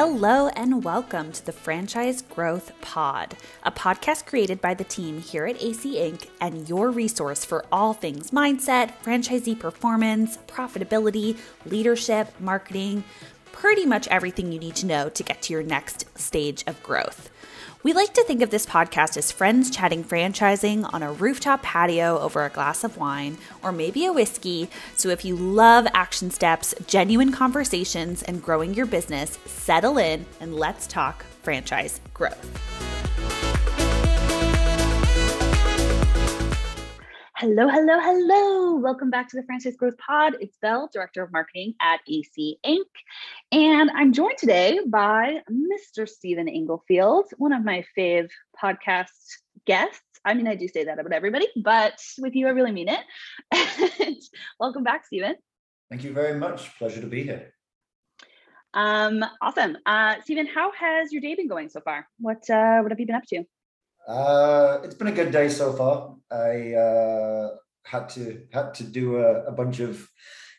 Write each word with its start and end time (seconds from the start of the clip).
Hello 0.00 0.46
and 0.50 0.84
welcome 0.84 1.32
to 1.32 1.44
the 1.44 1.50
Franchise 1.50 2.22
Growth 2.22 2.70
Pod, 2.80 3.36
a 3.64 3.72
podcast 3.72 4.26
created 4.26 4.60
by 4.60 4.72
the 4.72 4.84
team 4.84 5.20
here 5.20 5.44
at 5.44 5.60
AC 5.60 5.96
Inc. 5.96 6.28
and 6.40 6.68
your 6.68 6.92
resource 6.92 7.44
for 7.44 7.66
all 7.72 7.94
things 7.94 8.30
mindset, 8.30 8.92
franchisee 9.02 9.58
performance, 9.58 10.38
profitability, 10.46 11.36
leadership, 11.66 12.32
marketing, 12.38 13.02
pretty 13.50 13.84
much 13.84 14.06
everything 14.06 14.52
you 14.52 14.60
need 14.60 14.76
to 14.76 14.86
know 14.86 15.08
to 15.08 15.24
get 15.24 15.42
to 15.42 15.52
your 15.52 15.64
next 15.64 16.16
stage 16.16 16.62
of 16.68 16.80
growth. 16.84 17.28
We 17.84 17.92
like 17.92 18.12
to 18.14 18.24
think 18.24 18.42
of 18.42 18.50
this 18.50 18.66
podcast 18.66 19.16
as 19.16 19.30
friends 19.30 19.70
chatting 19.70 20.02
franchising 20.02 20.92
on 20.92 21.04
a 21.04 21.12
rooftop 21.12 21.62
patio 21.62 22.18
over 22.18 22.44
a 22.44 22.50
glass 22.50 22.82
of 22.82 22.96
wine 22.96 23.38
or 23.62 23.70
maybe 23.70 24.04
a 24.04 24.12
whiskey. 24.12 24.68
So 24.96 25.10
if 25.10 25.24
you 25.24 25.36
love 25.36 25.86
action 25.94 26.32
steps, 26.32 26.74
genuine 26.88 27.30
conversations, 27.30 28.24
and 28.24 28.42
growing 28.42 28.74
your 28.74 28.86
business, 28.86 29.38
settle 29.46 29.96
in 29.96 30.26
and 30.40 30.56
let's 30.56 30.88
talk 30.88 31.24
franchise 31.42 32.00
growth. 32.14 33.37
Hello, 37.40 37.68
hello, 37.68 38.00
hello. 38.00 38.74
Welcome 38.78 39.10
back 39.10 39.28
to 39.28 39.36
the 39.36 39.44
Franchise 39.44 39.76
Growth 39.76 39.96
Pod. 39.96 40.34
It's 40.40 40.56
Belle, 40.60 40.90
Director 40.92 41.22
of 41.22 41.30
Marketing 41.30 41.72
at 41.80 42.00
AC 42.08 42.58
Inc. 42.66 42.80
And 43.52 43.92
I'm 43.94 44.12
joined 44.12 44.38
today 44.38 44.80
by 44.84 45.38
Mr. 45.48 46.08
Steven 46.08 46.48
Inglefield, 46.48 47.26
one 47.36 47.52
of 47.52 47.64
my 47.64 47.84
fave 47.96 48.28
podcast 48.60 49.06
guests. 49.68 50.02
I 50.24 50.34
mean, 50.34 50.48
I 50.48 50.56
do 50.56 50.66
say 50.66 50.82
that 50.82 50.98
about 50.98 51.12
everybody, 51.12 51.46
but 51.54 52.00
with 52.18 52.34
you, 52.34 52.48
I 52.48 52.50
really 52.50 52.72
mean 52.72 52.88
it. 52.88 54.18
welcome 54.58 54.82
back, 54.82 55.06
Steven. 55.06 55.36
Thank 55.90 56.02
you 56.02 56.12
very 56.12 56.36
much. 56.36 56.76
Pleasure 56.76 57.02
to 57.02 57.06
be 57.06 57.22
here. 57.22 57.54
Um, 58.74 59.24
awesome. 59.40 59.76
Uh, 59.86 60.16
Steven, 60.22 60.48
how 60.48 60.72
has 60.72 61.12
your 61.12 61.22
day 61.22 61.36
been 61.36 61.46
going 61.46 61.68
so 61.68 61.82
far? 61.82 62.08
What 62.18 62.50
uh, 62.50 62.80
what 62.80 62.90
have 62.90 62.98
you 62.98 63.06
been 63.06 63.14
up 63.14 63.26
to? 63.28 63.44
Uh, 64.08 64.78
it's 64.84 64.94
been 64.94 65.08
a 65.08 65.12
good 65.12 65.30
day 65.30 65.50
so 65.50 65.72
far. 65.74 66.16
I 66.30 66.72
uh, 66.72 67.50
had 67.84 68.08
to 68.10 68.42
had 68.52 68.72
to 68.74 68.84
do 68.84 69.16
a, 69.16 69.44
a 69.44 69.52
bunch 69.52 69.80
of 69.80 70.08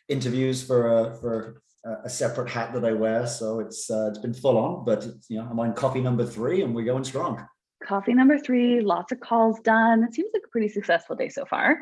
interviews 0.08 0.62
for 0.62 0.98
a, 0.98 1.16
for 1.16 1.62
a 2.04 2.08
separate 2.08 2.48
hat 2.48 2.72
that 2.74 2.84
I 2.84 2.92
wear, 2.92 3.26
so 3.26 3.58
it's 3.58 3.90
uh, 3.90 4.08
it's 4.10 4.18
been 4.18 4.34
full 4.34 4.56
on. 4.56 4.84
But 4.84 5.04
you 5.28 5.38
know, 5.38 5.48
I'm 5.50 5.58
on 5.58 5.74
coffee 5.74 6.00
number 6.00 6.24
three, 6.24 6.62
and 6.62 6.74
we're 6.74 6.84
going 6.84 7.04
strong. 7.04 7.44
Coffee 7.84 8.14
number 8.14 8.38
three, 8.38 8.80
lots 8.80 9.10
of 9.10 9.18
calls 9.20 9.58
done. 9.60 10.04
It 10.04 10.14
seems 10.14 10.30
like 10.32 10.42
a 10.44 10.50
pretty 10.50 10.68
successful 10.68 11.16
day 11.16 11.28
so 11.28 11.44
far. 11.44 11.78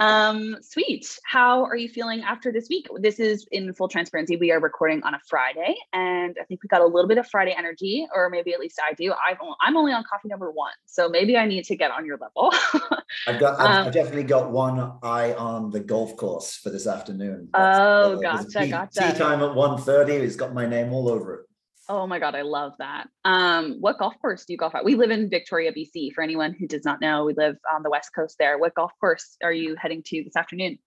Um, 0.00 0.56
sweet. 0.62 1.18
How 1.24 1.62
are 1.62 1.76
you 1.76 1.86
feeling 1.86 2.22
after 2.22 2.50
this 2.50 2.68
week? 2.70 2.86
This 3.00 3.20
is 3.20 3.46
in 3.52 3.74
full 3.74 3.86
transparency. 3.86 4.34
We 4.36 4.50
are 4.50 4.58
recording 4.58 5.02
on 5.02 5.12
a 5.12 5.20
Friday, 5.28 5.74
and 5.92 6.34
I 6.40 6.44
think 6.44 6.62
we 6.62 6.68
got 6.68 6.80
a 6.80 6.86
little 6.86 7.06
bit 7.06 7.18
of 7.18 7.28
Friday 7.28 7.54
energy, 7.56 8.08
or 8.14 8.30
maybe 8.30 8.54
at 8.54 8.60
least 8.60 8.80
I 8.82 8.94
do. 8.94 9.12
I've, 9.12 9.36
I'm 9.60 9.76
only 9.76 9.92
on 9.92 10.02
coffee 10.10 10.28
number 10.28 10.50
one, 10.50 10.72
so 10.86 11.10
maybe 11.10 11.36
I 11.36 11.44
need 11.44 11.64
to 11.64 11.76
get 11.76 11.90
on 11.90 12.06
your 12.06 12.16
level. 12.16 12.50
I've 13.26 13.38
got, 13.38 13.60
I've, 13.60 13.66
um, 13.66 13.86
I've, 13.88 13.92
definitely 13.92 14.22
got 14.22 14.50
one 14.50 14.78
eye 15.02 15.34
on 15.34 15.70
the 15.70 15.80
golf 15.80 16.16
course 16.16 16.56
for 16.56 16.70
this 16.70 16.86
afternoon. 16.86 17.50
That's, 17.52 17.78
oh, 17.78 18.14
uh, 18.14 18.16
gotcha, 18.16 18.60
tee, 18.64 18.70
gotcha. 18.70 19.12
Tee 19.12 19.18
time 19.18 19.42
at 19.42 19.50
1.30. 19.50 20.08
It's 20.08 20.34
got 20.34 20.54
my 20.54 20.64
name 20.64 20.94
all 20.94 21.10
over 21.10 21.34
it. 21.34 21.49
Oh 21.90 22.06
my 22.06 22.20
God, 22.20 22.36
I 22.36 22.42
love 22.42 22.74
that. 22.78 23.08
Um, 23.24 23.78
what 23.80 23.98
golf 23.98 24.14
course 24.20 24.44
do 24.44 24.52
you 24.52 24.56
golf 24.56 24.76
at? 24.76 24.84
We 24.84 24.94
live 24.94 25.10
in 25.10 25.28
Victoria, 25.28 25.72
BC. 25.72 26.12
For 26.14 26.22
anyone 26.22 26.54
who 26.54 26.68
does 26.68 26.84
not 26.84 27.00
know, 27.00 27.24
we 27.24 27.34
live 27.34 27.56
on 27.74 27.82
the 27.82 27.90
west 27.90 28.10
coast 28.14 28.36
there. 28.38 28.58
What 28.58 28.76
golf 28.76 28.92
course 29.00 29.36
are 29.42 29.52
you 29.52 29.74
heading 29.76 30.00
to 30.06 30.22
this 30.22 30.36
afternoon? 30.36 30.78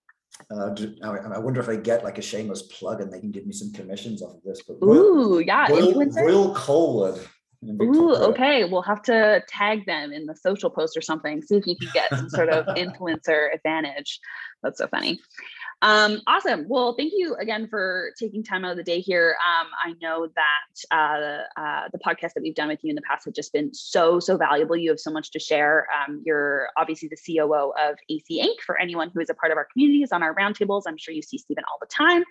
Uh, 0.49 0.73
I 1.03 1.39
wonder 1.39 1.59
if 1.59 1.67
I 1.67 1.75
get 1.75 2.05
like 2.05 2.19
a 2.19 2.21
shameless 2.21 2.61
plug 2.63 3.01
and 3.01 3.11
they 3.11 3.19
can 3.19 3.31
give 3.31 3.45
me 3.45 3.51
some 3.51 3.73
commissions 3.73 4.21
off 4.21 4.35
of 4.35 4.43
this. 4.43 4.61
But 4.65 4.77
Royal, 4.81 5.01
Ooh, 5.01 5.39
yeah, 5.45 5.67
Royal, 5.67 5.93
Royal 5.93 6.55
Colwood. 6.55 7.27
Ooh, 7.81 8.15
okay. 8.15 8.63
We'll 8.63 8.81
have 8.81 9.01
to 9.03 9.43
tag 9.47 9.85
them 9.85 10.13
in 10.13 10.25
the 10.25 10.35
social 10.35 10.69
post 10.69 10.95
or 10.95 11.01
something. 11.01 11.41
See 11.41 11.57
if 11.57 11.67
you 11.67 11.75
can 11.75 11.89
get 11.93 12.09
some 12.17 12.29
sort 12.29 12.49
of 12.49 12.65
influencer 12.77 13.53
advantage. 13.53 14.19
That's 14.61 14.77
so 14.77 14.87
funny. 14.87 15.19
Um, 15.83 16.21
awesome. 16.27 16.65
Well, 16.69 16.95
thank 16.97 17.11
you 17.13 17.35
again 17.35 17.67
for 17.67 18.11
taking 18.17 18.41
time 18.41 18.63
out 18.63 18.71
of 18.71 18.77
the 18.77 18.83
day 18.83 19.01
here. 19.01 19.35
Um, 19.45 19.67
I 19.83 19.93
know 20.01 20.29
that 20.33 20.95
uh, 20.95 21.61
uh, 21.61 21.89
the 21.91 21.99
podcast 21.99 22.35
that 22.35 22.41
we've 22.41 22.55
done 22.55 22.69
with 22.69 22.79
you 22.83 22.89
in 22.89 22.95
the 22.95 23.01
past 23.01 23.25
have 23.25 23.33
just 23.33 23.51
been 23.51 23.73
so, 23.73 24.17
so 24.21 24.37
valuable. 24.37 24.77
You 24.77 24.91
have 24.91 24.99
so 25.01 25.11
much 25.11 25.31
to 25.31 25.39
share. 25.39 25.85
Um, 26.07 26.23
you're 26.25 26.69
obviously 26.77 27.09
the 27.09 27.17
COO 27.17 27.73
of 27.77 27.97
AC 28.09 28.41
Inc. 28.41 28.63
For 28.65 28.79
anyone 28.79 29.11
who 29.13 29.19
is 29.19 29.29
a 29.29 29.33
part 29.33 29.51
of 29.51 29.57
our 29.57 29.67
communities 29.73 30.13
on 30.13 30.23
our 30.23 30.33
roundtables, 30.33 30.83
I'm 30.87 30.97
sure 30.97 31.13
you 31.13 31.21
see 31.21 31.37
Steven 31.37 31.65
all 31.69 31.79
the 31.81 31.87
time. 31.87 32.23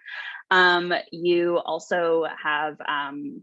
Um, 0.50 0.94
you 1.10 1.58
also 1.58 2.24
have 2.42 2.80
um, 2.88 3.42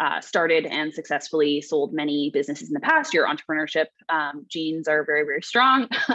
uh, 0.00 0.20
started 0.20 0.64
and 0.64 0.92
successfully 0.94 1.60
sold 1.60 1.92
many 1.92 2.30
businesses 2.32 2.68
in 2.68 2.74
the 2.74 2.80
past. 2.80 3.12
Your 3.12 3.28
entrepreneurship 3.28 3.86
um, 4.08 4.46
genes 4.48 4.88
are 4.88 5.04
very, 5.04 5.24
very 5.24 5.42
strong. 5.42 5.88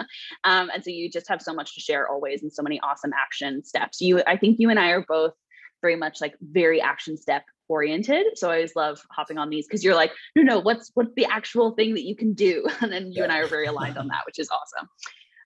um, 0.44 0.72
and 0.74 0.84
so 0.84 0.90
you 0.90 1.10
just 1.10 1.30
have 1.30 1.42
so 1.42 1.54
much 1.54 1.76
to 1.76 1.82
share 1.82 2.10
always 2.10 2.42
and 2.42 2.52
so 2.52 2.64
many 2.64 2.80
awesome 2.82 3.12
action 3.14 3.64
steps. 3.64 4.02
You, 4.02 4.24
I 4.26 4.38
think 4.38 4.60
you 4.60 4.72
and 4.72 4.80
I 4.80 4.90
are 4.90 5.06
both 5.08 5.34
very 5.82 5.96
much 5.96 6.20
like 6.20 6.36
very 6.42 6.82
action 6.82 7.16
step 7.16 7.44
oriented. 7.68 8.26
So 8.38 8.50
I 8.50 8.56
always 8.56 8.76
love 8.76 9.00
hopping 9.12 9.38
on 9.38 9.52
these 9.52 9.68
because 9.68 9.84
you're 9.84 9.96
like, 9.96 10.12
no, 10.36 10.42
no, 10.42 10.60
what's 10.60 10.90
what's 10.96 11.14
the 11.16 11.26
actual 11.26 11.72
thing 11.72 11.94
that 11.94 12.04
you 12.04 12.16
can 12.16 12.34
do? 12.34 12.66
And 12.82 12.92
then 12.92 13.08
you 13.08 13.18
yeah. 13.18 13.24
and 13.24 13.32
I 13.32 13.40
are 13.40 13.48
very 13.48 13.68
aligned 13.68 13.98
on 13.98 14.08
that, 14.08 14.22
which 14.26 14.40
is 14.40 14.50
awesome. 14.50 14.90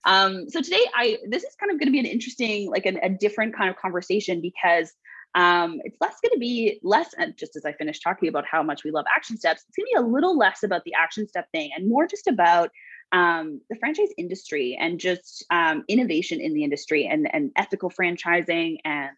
Um, 0.04 0.48
so 0.48 0.62
today 0.62 0.84
I 0.94 1.18
this 1.28 1.44
is 1.44 1.54
kind 1.56 1.70
of 1.70 1.78
going 1.78 1.88
to 1.88 1.92
be 1.92 1.98
an 1.98 2.06
interesting, 2.06 2.70
like 2.70 2.86
an, 2.86 2.98
a 3.02 3.10
different 3.10 3.54
kind 3.54 3.68
of 3.68 3.76
conversation 3.76 4.40
because 4.40 4.92
um, 5.34 5.80
it's 5.84 5.96
less 6.00 6.16
going 6.22 6.32
to 6.32 6.38
be 6.38 6.80
less, 6.82 7.14
just 7.36 7.56
as 7.56 7.64
I 7.64 7.72
finished 7.72 8.02
talking 8.02 8.28
about 8.28 8.44
how 8.50 8.62
much 8.62 8.84
we 8.84 8.90
love 8.90 9.04
action 9.14 9.36
steps, 9.36 9.64
it's 9.68 9.76
going 9.76 9.86
to 9.86 10.00
be 10.00 10.06
a 10.06 10.12
little 10.12 10.36
less 10.36 10.62
about 10.62 10.84
the 10.84 10.94
action 10.94 11.28
step 11.28 11.46
thing 11.52 11.70
and 11.76 11.88
more 11.88 12.06
just 12.06 12.26
about 12.26 12.70
um, 13.12 13.60
the 13.68 13.76
franchise 13.76 14.10
industry 14.18 14.76
and 14.80 14.98
just 14.98 15.44
um, 15.50 15.84
innovation 15.88 16.40
in 16.40 16.54
the 16.54 16.64
industry 16.64 17.06
and, 17.06 17.28
and 17.32 17.50
ethical 17.56 17.90
franchising 17.90 18.78
and 18.84 19.10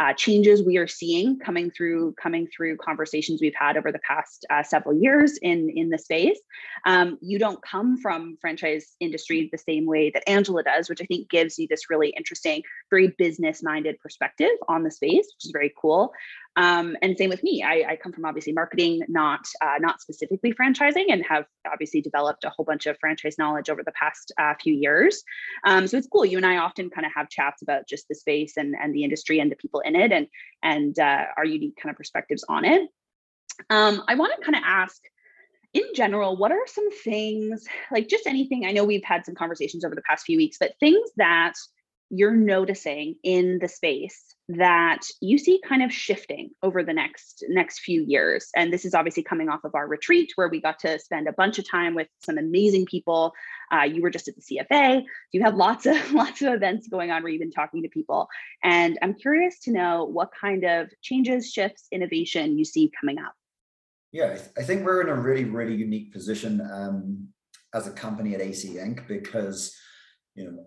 uh, 0.00 0.12
changes 0.12 0.62
we 0.62 0.76
are 0.76 0.86
seeing 0.86 1.38
coming 1.38 1.70
through 1.70 2.14
coming 2.20 2.46
through 2.54 2.76
conversations 2.76 3.40
we've 3.40 3.54
had 3.54 3.76
over 3.76 3.90
the 3.90 3.98
past 4.00 4.46
uh, 4.50 4.62
several 4.62 4.96
years 5.00 5.38
in 5.42 5.70
in 5.70 5.90
the 5.90 5.98
space. 5.98 6.38
Um, 6.86 7.18
you 7.20 7.38
don't 7.38 7.60
come 7.62 7.98
from 7.98 8.36
franchise 8.40 8.96
industry 9.00 9.48
the 9.50 9.58
same 9.58 9.86
way 9.86 10.10
that 10.10 10.28
Angela 10.28 10.62
does, 10.62 10.88
which 10.88 11.02
I 11.02 11.06
think 11.06 11.28
gives 11.28 11.58
you 11.58 11.66
this 11.68 11.90
really 11.90 12.10
interesting, 12.16 12.62
very 12.90 13.08
business 13.18 13.62
minded 13.62 13.98
perspective 14.00 14.50
on 14.68 14.84
the 14.84 14.90
space, 14.90 15.26
which 15.34 15.44
is 15.46 15.50
very 15.52 15.72
cool. 15.80 16.12
Um, 16.58 16.96
and 17.02 17.16
same 17.16 17.30
with 17.30 17.44
me. 17.44 17.62
I, 17.62 17.84
I, 17.90 17.96
come 17.96 18.12
from 18.12 18.24
obviously 18.24 18.52
marketing, 18.52 19.02
not 19.06 19.46
uh, 19.62 19.76
not 19.78 20.00
specifically 20.00 20.52
franchising, 20.52 21.04
and 21.08 21.24
have 21.24 21.44
obviously 21.72 22.00
developed 22.00 22.42
a 22.42 22.50
whole 22.50 22.64
bunch 22.64 22.86
of 22.86 22.98
franchise 22.98 23.38
knowledge 23.38 23.70
over 23.70 23.84
the 23.84 23.92
past 23.92 24.32
uh, 24.40 24.54
few 24.60 24.74
years. 24.74 25.22
Um, 25.62 25.86
so 25.86 25.96
it's 25.96 26.08
cool. 26.08 26.24
You 26.24 26.36
and 26.36 26.44
I 26.44 26.56
often 26.56 26.90
kind 26.90 27.06
of 27.06 27.12
have 27.14 27.28
chats 27.30 27.62
about 27.62 27.86
just 27.88 28.08
the 28.08 28.16
space 28.16 28.56
and 28.56 28.74
and 28.74 28.92
the 28.92 29.04
industry 29.04 29.38
and 29.38 29.52
the 29.52 29.56
people 29.56 29.80
in 29.80 29.94
it, 29.94 30.10
and 30.10 30.26
and 30.64 30.98
uh, 30.98 31.26
our 31.36 31.44
unique 31.44 31.76
kind 31.80 31.92
of 31.92 31.96
perspectives 31.96 32.44
on 32.48 32.64
it. 32.64 32.88
Um, 33.70 34.02
I 34.08 34.16
want 34.16 34.32
to 34.36 34.44
kind 34.44 34.56
of 34.56 34.62
ask 34.66 35.00
in 35.74 35.84
general, 35.94 36.36
what 36.36 36.50
are 36.50 36.66
some 36.66 36.90
things 36.90 37.66
like 37.92 38.08
just 38.08 38.26
anything? 38.26 38.66
I 38.66 38.72
know 38.72 38.82
we've 38.82 39.04
had 39.04 39.24
some 39.24 39.36
conversations 39.36 39.84
over 39.84 39.94
the 39.94 40.02
past 40.02 40.24
few 40.24 40.36
weeks, 40.36 40.56
but 40.58 40.72
things 40.80 41.08
that 41.18 41.52
you're 42.10 42.36
noticing 42.36 43.16
in 43.22 43.58
the 43.60 43.68
space 43.68 44.34
that 44.48 45.02
you 45.20 45.36
see 45.36 45.60
kind 45.66 45.82
of 45.82 45.92
shifting 45.92 46.50
over 46.62 46.82
the 46.82 46.92
next 46.92 47.44
next 47.50 47.80
few 47.80 48.02
years. 48.06 48.48
And 48.56 48.72
this 48.72 48.86
is 48.86 48.94
obviously 48.94 49.22
coming 49.22 49.50
off 49.50 49.64
of 49.64 49.74
our 49.74 49.86
retreat 49.86 50.32
where 50.36 50.48
we 50.48 50.60
got 50.60 50.78
to 50.80 50.98
spend 50.98 51.28
a 51.28 51.32
bunch 51.32 51.58
of 51.58 51.68
time 51.68 51.94
with 51.94 52.08
some 52.24 52.38
amazing 52.38 52.86
people. 52.86 53.32
Uh, 53.70 53.82
you 53.82 54.00
were 54.00 54.08
just 54.08 54.28
at 54.28 54.34
the 54.36 54.40
cfa 54.40 55.02
you 55.32 55.42
have 55.42 55.54
lots 55.54 55.84
of 55.84 56.12
lots 56.12 56.40
of 56.40 56.54
events 56.54 56.88
going 56.88 57.10
on 57.10 57.22
where 57.22 57.30
you've 57.30 57.40
been 57.40 57.50
talking 57.50 57.82
to 57.82 57.88
people. 57.90 58.26
And 58.62 58.98
i'm 59.02 59.12
curious 59.12 59.60
to 59.60 59.72
know 59.72 60.04
what 60.04 60.30
kind 60.40 60.64
of 60.64 60.88
changes 61.02 61.52
shifts 61.52 61.86
innovation 61.92 62.56
you 62.56 62.64
see 62.64 62.90
coming 62.98 63.18
up. 63.18 63.34
Yeah 64.12 64.38
i 64.56 64.62
think 64.62 64.86
we're 64.86 65.02
in 65.02 65.10
a 65.10 65.14
really 65.14 65.44
really 65.44 65.74
unique 65.74 66.10
position 66.12 66.62
um, 66.72 67.28
as 67.74 67.86
a 67.86 67.90
company 67.90 68.34
at 68.34 68.40
ac 68.40 68.76
inc. 68.76 69.06
because 69.06 69.76
you 70.34 70.44
know 70.44 70.64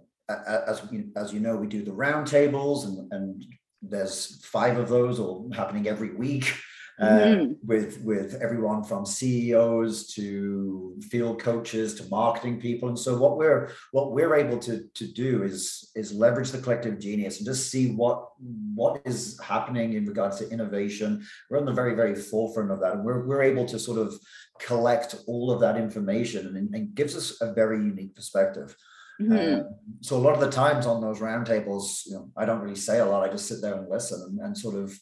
as 0.67 0.81
as 1.15 1.33
you 1.33 1.39
know, 1.39 1.55
we 1.55 1.67
do 1.67 1.83
the 1.83 1.91
roundtables, 1.91 2.85
and 2.85 3.11
and 3.11 3.45
there's 3.81 4.43
five 4.45 4.77
of 4.77 4.89
those 4.89 5.19
all 5.19 5.49
happening 5.53 5.87
every 5.87 6.13
week. 6.13 6.53
Uh, 6.99 7.19
mm-hmm. 7.19 7.53
with 7.63 7.99
with 8.03 8.37
everyone 8.43 8.83
from 8.83 9.07
CEOs 9.07 10.13
to 10.13 10.99
field 11.09 11.41
coaches 11.41 11.95
to 11.95 12.07
marketing 12.09 12.61
people, 12.61 12.89
and 12.89 12.99
so 12.99 13.17
what 13.17 13.37
we're 13.37 13.71
what 13.91 14.11
we're 14.11 14.35
able 14.35 14.59
to 14.59 14.87
to 14.93 15.07
do 15.07 15.41
is 15.41 15.89
is 15.95 16.13
leverage 16.13 16.51
the 16.51 16.59
collective 16.59 16.99
genius 16.99 17.37
and 17.37 17.47
just 17.47 17.71
see 17.71 17.93
what 17.93 18.27
what 18.75 19.01
is 19.05 19.39
happening 19.39 19.93
in 19.93 20.05
regards 20.05 20.37
to 20.37 20.49
innovation. 20.51 21.25
We're 21.49 21.57
on 21.57 21.65
the 21.65 21.73
very 21.73 21.95
very 21.95 22.13
forefront 22.13 22.69
of 22.69 22.81
that, 22.81 22.93
and 22.93 23.03
we're 23.03 23.25
we're 23.25 23.41
able 23.41 23.65
to 23.65 23.79
sort 23.79 23.97
of 23.97 24.13
collect 24.59 25.15
all 25.25 25.49
of 25.49 25.59
that 25.61 25.77
information, 25.77 26.55
and, 26.55 26.75
and 26.75 26.93
gives 26.93 27.15
us 27.15 27.41
a 27.41 27.51
very 27.53 27.77
unique 27.77 28.15
perspective. 28.15 28.75
Mm-hmm. 29.21 29.61
Um, 29.61 29.75
so 30.01 30.17
a 30.17 30.19
lot 30.19 30.33
of 30.33 30.39
the 30.39 30.49
times 30.49 30.85
on 30.85 31.01
those 31.01 31.19
roundtables, 31.19 32.05
you 32.05 32.13
know, 32.13 32.31
I 32.35 32.45
don't 32.45 32.61
really 32.61 32.75
say 32.75 32.99
a 32.99 33.05
lot. 33.05 33.23
I 33.23 33.31
just 33.31 33.47
sit 33.47 33.61
there 33.61 33.75
and 33.75 33.89
listen 33.89 34.21
and, 34.21 34.39
and 34.39 34.57
sort 34.57 34.75
of 34.75 34.97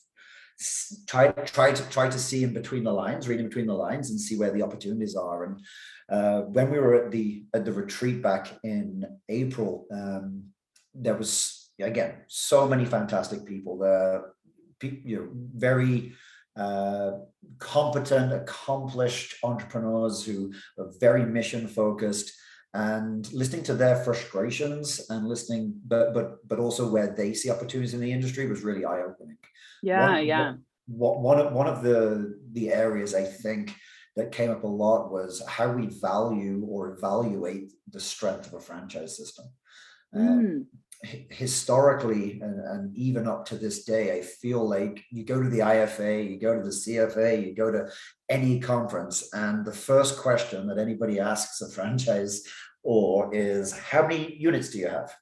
try 1.07 1.27
try 1.31 1.71
to 1.71 1.89
try 1.89 2.09
to 2.09 2.19
see 2.19 2.43
in 2.43 2.53
between 2.53 2.83
the 2.83 2.91
lines, 2.91 3.27
reading 3.27 3.47
between 3.47 3.67
the 3.67 3.73
lines, 3.73 4.09
and 4.09 4.19
see 4.19 4.37
where 4.37 4.51
the 4.51 4.63
opportunities 4.63 5.15
are. 5.15 5.43
And 5.45 5.59
uh, 6.09 6.41
when 6.41 6.69
we 6.69 6.79
were 6.79 6.95
at 6.95 7.11
the 7.11 7.45
at 7.53 7.65
the 7.65 7.71
retreat 7.71 8.21
back 8.21 8.51
in 8.63 9.05
April, 9.29 9.85
um, 9.91 10.45
there 10.93 11.15
was 11.15 11.71
again 11.81 12.15
so 12.27 12.67
many 12.67 12.85
fantastic 12.85 13.45
people 13.45 13.77
there. 13.77 14.33
You 14.81 15.15
know, 15.15 15.29
very 15.55 16.13
uh, 16.55 17.11
competent, 17.59 18.33
accomplished 18.33 19.35
entrepreneurs 19.43 20.23
who 20.25 20.53
are 20.77 20.91
very 20.99 21.25
mission 21.25 21.67
focused 21.67 22.33
and 22.73 23.31
listening 23.33 23.63
to 23.63 23.73
their 23.73 24.03
frustrations 24.03 25.09
and 25.09 25.27
listening 25.27 25.73
but 25.85 26.13
but 26.13 26.47
but 26.47 26.59
also 26.59 26.89
where 26.89 27.07
they 27.15 27.33
see 27.33 27.49
opportunities 27.49 27.93
in 27.93 27.99
the 27.99 28.11
industry 28.11 28.47
was 28.47 28.63
really 28.63 28.85
eye-opening. 28.85 29.37
Yeah 29.81 30.11
one, 30.11 30.25
yeah. 30.25 30.53
what, 30.87 31.19
one 31.19 31.39
of 31.39 31.53
one 31.53 31.67
of 31.67 31.81
the 31.81 32.37
the 32.51 32.71
areas 32.71 33.15
i 33.15 33.23
think 33.23 33.73
that 34.15 34.31
came 34.31 34.51
up 34.51 34.63
a 34.63 34.67
lot 34.67 35.11
was 35.11 35.41
how 35.47 35.71
we 35.71 35.87
value 35.87 36.65
or 36.67 36.93
evaluate 36.97 37.71
the 37.89 37.99
strength 37.99 38.47
of 38.47 38.53
a 38.53 38.59
franchise 38.59 39.15
system. 39.15 39.45
Um, 40.13 40.27
mm 40.27 40.65
historically 41.03 42.39
and, 42.41 42.59
and, 42.59 42.97
even 42.97 43.27
up 43.27 43.45
to 43.45 43.55
this 43.55 43.85
day, 43.85 44.17
I 44.17 44.21
feel 44.21 44.67
like 44.67 45.03
you 45.11 45.23
go 45.23 45.41
to 45.41 45.49
the 45.49 45.59
IFA, 45.59 46.29
you 46.29 46.39
go 46.39 46.55
to 46.55 46.61
the 46.61 46.69
CFA, 46.69 47.45
you 47.45 47.55
go 47.55 47.71
to 47.71 47.89
any 48.27 48.59
conference, 48.59 49.29
and 49.33 49.65
the 49.65 49.71
first 49.71 50.17
question 50.17 50.67
that 50.67 50.77
anybody 50.77 51.19
asks 51.19 51.61
a 51.61 51.69
franchise 51.69 52.43
or 52.83 53.33
is 53.33 53.71
how 53.77 54.01
many 54.01 54.35
units 54.35 54.69
do 54.71 54.79
you 54.79 54.87
have? 54.87 55.13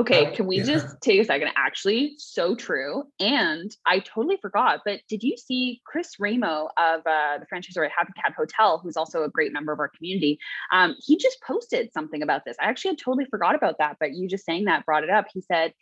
Okay, 0.00 0.34
can 0.34 0.46
we 0.46 0.58
yeah. 0.58 0.64
just 0.64 1.00
take 1.02 1.20
a 1.20 1.24
second? 1.24 1.48
Actually, 1.56 2.14
so 2.16 2.54
true. 2.54 3.04
And 3.18 3.70
I 3.86 3.98
totally 3.98 4.38
forgot, 4.40 4.80
but 4.84 5.00
did 5.08 5.22
you 5.22 5.36
see 5.36 5.82
Chris 5.84 6.18
Ramo 6.18 6.68
of 6.78 7.00
uh, 7.06 7.38
the 7.38 7.46
franchisor 7.52 7.84
at 7.84 7.92
Happy 7.96 8.12
Cat 8.16 8.32
Hotel, 8.34 8.80
who's 8.82 8.96
also 8.96 9.24
a 9.24 9.28
great 9.28 9.52
member 9.52 9.72
of 9.72 9.78
our 9.78 9.90
community? 9.94 10.38
Um, 10.72 10.96
he 10.98 11.18
just 11.18 11.42
posted 11.42 11.92
something 11.92 12.22
about 12.22 12.46
this. 12.46 12.56
I 12.60 12.64
actually 12.64 12.92
had 12.92 12.98
totally 12.98 13.26
forgot 13.26 13.54
about 13.54 13.76
that, 13.78 13.98
but 14.00 14.14
you 14.14 14.26
just 14.26 14.46
saying 14.46 14.64
that 14.64 14.86
brought 14.86 15.04
it 15.04 15.10
up. 15.10 15.26
He 15.34 15.42
said, 15.42 15.74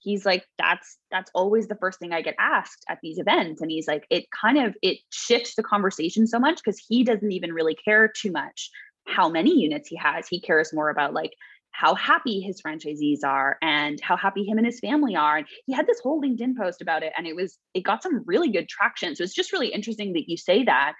he's 0.00 0.26
like 0.26 0.44
that's 0.58 0.98
that's 1.12 1.30
always 1.32 1.68
the 1.68 1.76
first 1.76 2.00
thing 2.00 2.12
i 2.12 2.20
get 2.20 2.34
asked 2.40 2.84
at 2.88 2.98
these 3.04 3.18
events 3.18 3.62
and 3.62 3.70
he's 3.70 3.86
like 3.86 4.04
it 4.10 4.24
kind 4.32 4.58
of 4.58 4.74
it 4.82 4.98
shifts 5.10 5.54
the 5.54 5.62
conversation 5.62 6.26
so 6.26 6.40
much 6.40 6.56
because 6.56 6.84
he 6.88 7.04
doesn't 7.04 7.30
even 7.30 7.52
really 7.52 7.76
care 7.76 8.08
too 8.08 8.32
much 8.32 8.68
how 9.06 9.28
many 9.28 9.60
units 9.60 9.88
he 9.88 9.94
has 9.94 10.26
he 10.26 10.40
cares 10.40 10.72
more 10.72 10.90
about 10.90 11.14
like 11.14 11.32
how 11.72 11.94
happy 11.94 12.40
his 12.40 12.60
franchisees 12.62 13.24
are 13.24 13.58
and 13.62 14.00
how 14.00 14.16
happy 14.16 14.44
him 14.44 14.58
and 14.58 14.66
his 14.66 14.80
family 14.80 15.16
are. 15.16 15.38
And 15.38 15.46
he 15.66 15.72
had 15.72 15.86
this 15.86 16.00
whole 16.00 16.22
LinkedIn 16.22 16.56
post 16.56 16.80
about 16.82 17.02
it 17.02 17.12
and 17.16 17.26
it 17.26 17.34
was, 17.34 17.58
it 17.74 17.80
got 17.80 18.02
some 18.02 18.22
really 18.26 18.50
good 18.50 18.68
traction. 18.68 19.16
So 19.16 19.24
it's 19.24 19.34
just 19.34 19.52
really 19.52 19.68
interesting 19.68 20.12
that 20.12 20.28
you 20.28 20.36
say 20.36 20.64
that 20.64 20.94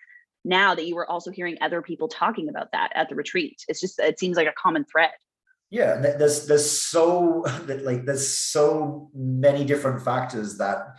now 0.44 0.74
that 0.74 0.86
you 0.86 0.96
were 0.96 1.08
also 1.08 1.30
hearing 1.30 1.56
other 1.60 1.82
people 1.82 2.08
talking 2.08 2.48
about 2.48 2.72
that 2.72 2.90
at 2.94 3.08
the 3.08 3.14
retreat. 3.14 3.62
It's 3.68 3.80
just, 3.80 3.98
it 3.98 4.18
seems 4.18 4.36
like 4.36 4.48
a 4.48 4.54
common 4.60 4.84
thread. 4.84 5.12
Yeah, 5.72 5.96
there's 5.96 6.46
there's 6.46 6.70
so 6.70 7.44
that 7.64 7.82
like 7.82 8.04
there's 8.04 8.36
so 8.36 9.10
many 9.14 9.64
different 9.64 10.02
factors 10.02 10.58
that 10.58 10.98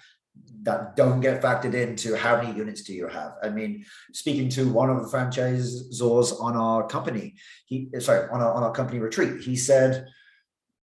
that 0.64 0.96
don't 0.96 1.20
get 1.20 1.42
factored 1.42 1.74
into 1.74 2.16
how 2.16 2.42
many 2.42 2.58
units 2.58 2.84
do 2.84 2.94
you 2.94 3.08
have. 3.08 3.34
I 3.44 3.50
mean, 3.50 3.86
speaking 4.14 4.50
to 4.50 4.72
one 4.72 4.90
of 4.90 5.02
the 5.02 5.18
franchisors 5.18 6.42
on 6.42 6.56
our 6.56 6.88
company, 6.88 7.36
he 7.66 7.90
sorry 8.00 8.30
on 8.30 8.42
our 8.42 8.54
on 8.54 8.64
our 8.64 8.72
company 8.72 9.00
retreat, 9.00 9.42
he 9.42 9.56
said, 9.56 10.08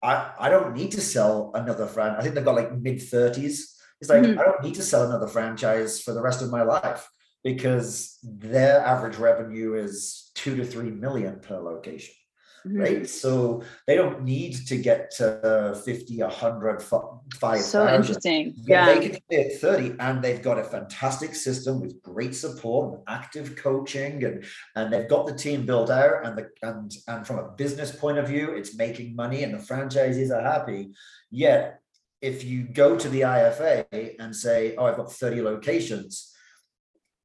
"I 0.01 0.31
I 0.39 0.49
don't 0.49 0.73
need 0.73 0.91
to 0.91 1.01
sell 1.01 1.51
another 1.53 1.87
franchise. 1.87 2.19
I 2.19 2.23
think 2.23 2.35
they've 2.35 2.45
got 2.45 2.55
like 2.55 2.75
mid 2.77 3.01
thirties. 3.01 3.75
He's 3.99 4.09
like, 4.09 4.23
mm-hmm. 4.23 4.39
I 4.39 4.43
don't 4.43 4.63
need 4.63 4.75
to 4.75 4.83
sell 4.83 5.03
another 5.03 5.27
franchise 5.27 6.01
for 6.01 6.13
the 6.13 6.21
rest 6.21 6.41
of 6.41 6.51
my 6.51 6.63
life 6.63 7.09
because 7.43 8.17
their 8.23 8.81
average 8.81 9.15
revenue 9.15 9.75
is 9.75 10.31
two 10.35 10.55
to 10.57 10.65
three 10.65 10.91
million 10.91 11.39
per 11.39 11.59
location." 11.59 12.15
Mm-hmm. 12.65 12.77
right? 12.77 13.09
So 13.09 13.63
they 13.87 13.95
don't 13.95 14.23
need 14.23 14.67
to 14.67 14.77
get 14.77 15.11
to 15.17 15.79
50, 15.85 16.21
100, 16.21 16.81
5,000. 16.81 17.63
So 17.63 17.93
interesting. 17.93 18.53
Yeah. 18.65 18.85
They 18.85 19.09
can 19.09 19.19
hit 19.29 19.59
30 19.59 19.95
and 19.99 20.23
they've 20.23 20.41
got 20.41 20.59
a 20.59 20.63
fantastic 20.63 21.35
system 21.35 21.81
with 21.81 22.01
great 22.01 22.35
support 22.35 22.93
and 22.93 23.03
active 23.07 23.55
coaching 23.55 24.23
and, 24.23 24.45
and 24.75 24.91
they've 24.91 25.09
got 25.09 25.25
the 25.25 25.35
team 25.35 25.65
built 25.65 25.89
out 25.89 26.25
and 26.25 26.37
the 26.37 26.49
and 26.61 26.91
and 27.07 27.27
from 27.27 27.39
a 27.39 27.49
business 27.49 27.91
point 27.91 28.17
of 28.17 28.27
view, 28.27 28.51
it's 28.51 28.75
making 28.75 29.15
money 29.15 29.43
and 29.43 29.53
the 29.53 29.57
franchisees 29.57 30.31
are 30.31 30.41
happy. 30.41 30.91
Yet 31.29 31.79
if 32.21 32.43
you 32.43 32.63
go 32.63 32.97
to 32.97 33.09
the 33.09 33.21
IFA 33.21 34.15
and 34.19 34.35
say, 34.35 34.75
oh, 34.77 34.85
I've 34.85 34.97
got 34.97 35.11
30 35.11 35.41
locations, 35.41 36.33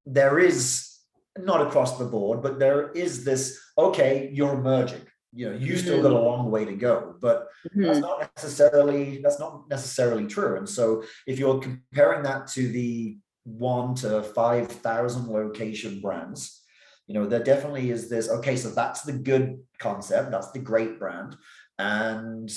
there 0.05 0.39
is 0.39 0.99
not 1.39 1.67
across 1.67 1.97
the 1.97 2.05
board, 2.05 2.43
but 2.43 2.59
there 2.59 2.91
is 2.91 3.25
this, 3.25 3.59
okay, 3.79 4.29
you're 4.33 4.59
merging 4.59 5.07
you 5.33 5.49
know 5.49 5.57
you 5.57 5.77
still 5.77 6.03
got 6.03 6.11
a 6.11 6.15
mm-hmm. 6.15 6.25
long 6.25 6.51
way 6.51 6.65
to 6.65 6.75
go 6.75 7.15
but 7.21 7.49
mm-hmm. 7.69 7.83
that's 7.83 7.99
not 8.01 8.31
necessarily 8.37 9.21
that's 9.23 9.39
not 9.39 9.69
necessarily 9.69 10.27
true 10.27 10.57
and 10.57 10.69
so 10.69 11.03
if 11.27 11.39
you're 11.39 11.61
comparing 11.61 12.23
that 12.23 12.47
to 12.49 12.69
the 12.69 13.17
one 13.45 13.95
to 13.95 14.23
five 14.23 14.69
thousand 14.69 15.29
location 15.29 16.01
brands 16.01 16.63
you 17.07 17.15
know 17.15 17.27
there 17.27 17.43
definitely 17.43 17.91
is 17.91 18.09
this 18.09 18.29
okay 18.29 18.57
so 18.57 18.71
that's 18.71 19.03
the 19.03 19.13
good 19.13 19.59
concept 19.79 20.31
that's 20.31 20.51
the 20.51 20.59
great 20.59 20.99
brand 20.99 21.37
and 21.79 22.51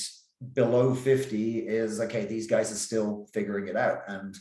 below 0.54 0.94
50 0.94 1.60
is 1.60 2.02
okay 2.02 2.25
these 2.25 2.48
guys 2.48 2.72
are 2.72 2.75
still 2.75 3.28
figuring 3.34 3.68
it 3.68 3.78
out 3.78 4.00
and 4.08 4.36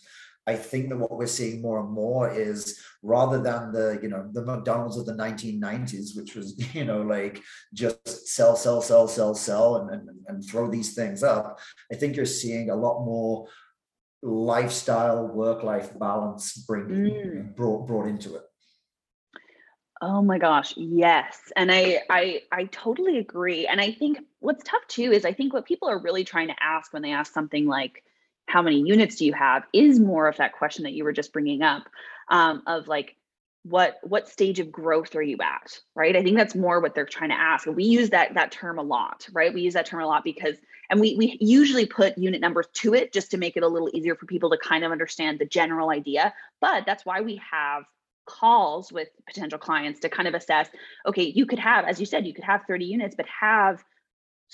I 0.47 0.57
think 0.57 0.89
that 0.89 0.99
what 0.99 1.17
we're 1.17 1.27
seeing 1.27 1.63
more 1.63 1.81
and 1.81 1.91
more 1.91 2.31
is 2.31 2.81
rather 3.03 3.41
than 3.41 3.73
the, 3.73 3.99
you 4.03 4.09
know, 4.09 4.29
the 4.33 4.45
McDonald's 4.45 4.97
of 4.97 5.07
the 5.07 5.13
1990s, 5.13 6.17
which 6.17 6.35
was, 6.35 6.57
you 6.75 6.85
know, 6.85 7.03
like 7.03 7.41
just 7.73 8.29
sell, 8.29 8.57
sell, 8.57 8.83
sell, 8.83 9.07
sell, 9.07 9.35
sell, 9.35 9.77
and, 9.77 9.91
and, 9.91 10.09
and 10.27 10.45
throw 10.45 10.69
these 10.69 10.95
things 10.95 11.23
up. 11.23 11.61
I 11.93 11.97
think 11.97 12.17
you're 12.17 12.27
seeing 12.27 12.71
a 12.71 12.77
lot 12.77 13.05
more 13.05 13.47
lifestyle, 14.23 15.27
work-life 15.27 15.99
balance 15.99 16.57
bring 16.59 16.85
mm. 16.87 17.57
brought 17.57 17.87
brought 17.87 18.07
into 18.07 18.37
it. 18.37 18.43
Oh 20.01 20.23
my 20.23 20.39
gosh, 20.39 20.75
yes. 20.77 21.39
And 21.57 21.71
I 21.71 22.01
I 22.09 22.43
I 22.51 22.65
totally 22.67 23.19
agree. 23.19 23.67
And 23.67 23.81
I 23.81 23.93
think 23.93 24.19
what's 24.41 24.65
tough 24.65 24.83
too 24.89 25.13
is 25.13 25.25
I 25.25 25.33
think 25.33 25.53
what 25.53 25.65
people 25.65 25.89
are 25.89 25.99
really 25.99 26.25
trying 26.25 26.49
to 26.49 26.57
ask 26.61 26.93
when 26.93 27.03
they 27.03 27.13
ask 27.13 27.33
something 27.33 27.67
like 27.67 28.05
how 28.53 28.61
many 28.61 28.81
units 28.81 29.17
do 29.17 29.25
you 29.25 29.33
have 29.33 29.65
is 29.73 29.99
more 29.99 30.29
of 30.29 30.37
that 30.37 30.53
question 30.53 30.85
that 30.85 30.93
you 30.93 31.05
were 31.05 31.13
just 31.13 31.33
bringing 31.33 31.63
up 31.63 31.89
um, 32.29 32.63
of 32.67 32.87
like 32.87 33.17
what 33.63 33.99
what 34.03 34.29
stage 34.29 34.61
of 34.61 34.71
growth 34.71 35.17
are 35.17 35.23
you 35.23 35.39
at 35.43 35.79
right? 35.95 36.17
I 36.17 36.23
think 36.23 36.37
that's 36.37 36.55
more 36.55 36.79
what 36.81 36.95
they're 36.95 37.07
trying 37.07 37.31
to 37.31 37.41
ask 37.41 37.67
we 37.67 37.85
use 37.85 38.11
that 38.11 38.35
that 38.35 38.53
term 38.53 38.79
a 38.79 38.83
lot 38.83 39.27
right? 39.33 39.55
We 39.55 39.63
use 39.63 39.73
that 39.73 39.87
term 39.87 40.03
a 40.03 40.07
lot 40.07 40.23
because 40.23 40.57
and 40.91 41.01
we 41.01 41.17
we 41.17 41.39
usually 41.41 41.87
put 41.87 42.19
unit 42.19 42.43
numbers 42.43 42.67
to 42.75 42.93
it 42.93 43.15
just 43.15 43.31
to 43.31 43.39
make 43.39 43.57
it 43.57 43.63
a 43.63 43.69
little 43.69 43.89
easier 43.95 44.15
for 44.15 44.27
people 44.27 44.51
to 44.51 44.59
kind 44.59 44.85
of 44.85 44.93
understand 44.93 45.39
the 45.39 45.47
general 45.47 45.89
idea 45.89 46.35
but 46.61 46.85
that's 46.85 47.07
why 47.07 47.23
we 47.23 47.41
have 47.51 47.85
calls 48.27 48.93
with 48.93 49.09
potential 49.27 49.59
clients 49.59 50.01
to 50.01 50.11
kind 50.11 50.29
of 50.29 50.35
assess 50.35 50.69
okay 51.07 51.25
you 51.25 51.47
could 51.47 51.59
have 51.59 51.87
as 51.87 51.99
you 51.99 52.07
said 52.07 52.27
you 52.27 52.35
could 52.35 52.45
have 52.45 52.61
30 52.69 52.85
units 52.85 53.15
but 53.17 53.27
have 53.27 53.83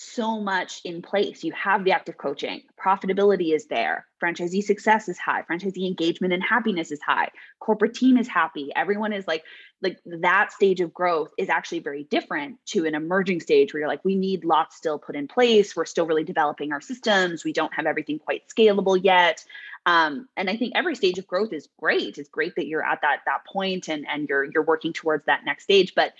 so 0.00 0.40
much 0.40 0.80
in 0.84 1.02
place. 1.02 1.42
You 1.42 1.52
have 1.52 1.82
the 1.82 1.90
active 1.90 2.16
coaching, 2.16 2.62
profitability 2.80 3.52
is 3.52 3.66
there, 3.66 4.06
franchisee 4.22 4.62
success 4.62 5.08
is 5.08 5.18
high, 5.18 5.42
franchisee 5.42 5.88
engagement 5.88 6.32
and 6.32 6.40
happiness 6.40 6.92
is 6.92 7.00
high, 7.02 7.30
corporate 7.58 7.94
team 7.94 8.16
is 8.16 8.28
happy. 8.28 8.70
Everyone 8.76 9.12
is 9.12 9.26
like, 9.26 9.42
like 9.82 9.98
that 10.06 10.52
stage 10.52 10.80
of 10.80 10.94
growth 10.94 11.32
is 11.36 11.48
actually 11.48 11.80
very 11.80 12.04
different 12.04 12.64
to 12.66 12.84
an 12.84 12.94
emerging 12.94 13.40
stage 13.40 13.74
where 13.74 13.80
you're 13.80 13.88
like, 13.88 14.04
we 14.04 14.14
need 14.14 14.44
lots 14.44 14.76
still 14.76 15.00
put 15.00 15.16
in 15.16 15.26
place. 15.26 15.74
We're 15.74 15.84
still 15.84 16.06
really 16.06 16.24
developing 16.24 16.72
our 16.72 16.80
systems. 16.80 17.44
We 17.44 17.52
don't 17.52 17.74
have 17.74 17.86
everything 17.86 18.20
quite 18.20 18.44
scalable 18.48 19.00
yet. 19.02 19.44
Um, 19.84 20.28
and 20.36 20.48
I 20.48 20.56
think 20.56 20.74
every 20.76 20.94
stage 20.94 21.18
of 21.18 21.26
growth 21.26 21.52
is 21.52 21.68
great. 21.80 22.18
It's 22.18 22.28
great 22.28 22.54
that 22.54 22.68
you're 22.68 22.84
at 22.84 23.00
that 23.02 23.20
that 23.26 23.44
point 23.52 23.88
and 23.88 24.06
and 24.08 24.28
you're 24.28 24.44
you're 24.44 24.62
working 24.62 24.92
towards 24.92 25.26
that 25.26 25.44
next 25.44 25.64
stage. 25.64 25.94
But 25.96 26.12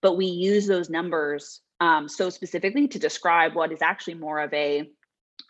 but 0.00 0.16
we 0.16 0.26
use 0.26 0.66
those 0.66 0.90
numbers 0.90 1.60
um, 1.80 2.08
so 2.08 2.30
specifically 2.30 2.88
to 2.88 2.98
describe 2.98 3.54
what 3.54 3.72
is 3.72 3.82
actually 3.82 4.14
more 4.14 4.40
of 4.40 4.52
a 4.54 4.90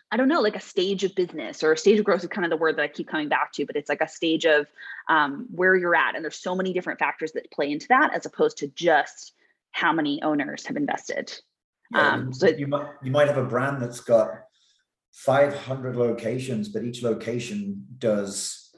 I 0.09 0.15
don't 0.15 0.29
know, 0.29 0.39
like 0.39 0.55
a 0.55 0.61
stage 0.61 1.03
of 1.03 1.13
business 1.15 1.63
or 1.63 1.73
a 1.73 1.77
stage 1.77 1.99
of 1.99 2.05
growth 2.05 2.23
is 2.23 2.29
kind 2.29 2.45
of 2.45 2.49
the 2.49 2.57
word 2.57 2.77
that 2.77 2.83
I 2.83 2.87
keep 2.87 3.09
coming 3.09 3.27
back 3.27 3.51
to, 3.53 3.65
but 3.65 3.75
it's 3.75 3.89
like 3.89 3.99
a 3.99 4.07
stage 4.07 4.45
of 4.45 4.65
um, 5.09 5.47
where 5.51 5.75
you're 5.75 5.95
at. 5.95 6.15
And 6.15 6.23
there's 6.23 6.39
so 6.39 6.55
many 6.55 6.71
different 6.71 6.99
factors 6.99 7.33
that 7.33 7.51
play 7.51 7.71
into 7.71 7.87
that 7.89 8.13
as 8.13 8.25
opposed 8.25 8.57
to 8.59 8.67
just 8.67 9.33
how 9.71 9.91
many 9.91 10.21
owners 10.23 10.65
have 10.65 10.77
invested. 10.77 11.33
Yeah, 11.93 12.13
um, 12.13 12.33
so 12.33 12.47
you 12.47 12.67
might, 12.67 12.87
you 13.03 13.11
might 13.11 13.27
have 13.27 13.37
a 13.37 13.43
brand 13.43 13.81
that's 13.81 13.99
got 13.99 14.31
500 15.11 15.97
locations, 15.97 16.69
but 16.69 16.83
each 16.83 17.03
location 17.03 17.85
does, 17.97 18.73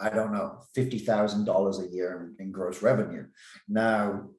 I 0.00 0.10
don't 0.10 0.32
know, 0.32 0.62
$50,000 0.76 1.80
a 1.80 1.94
year 1.94 2.34
in, 2.38 2.46
in 2.46 2.52
gross 2.52 2.82
revenue. 2.82 3.26
Now, 3.68 4.30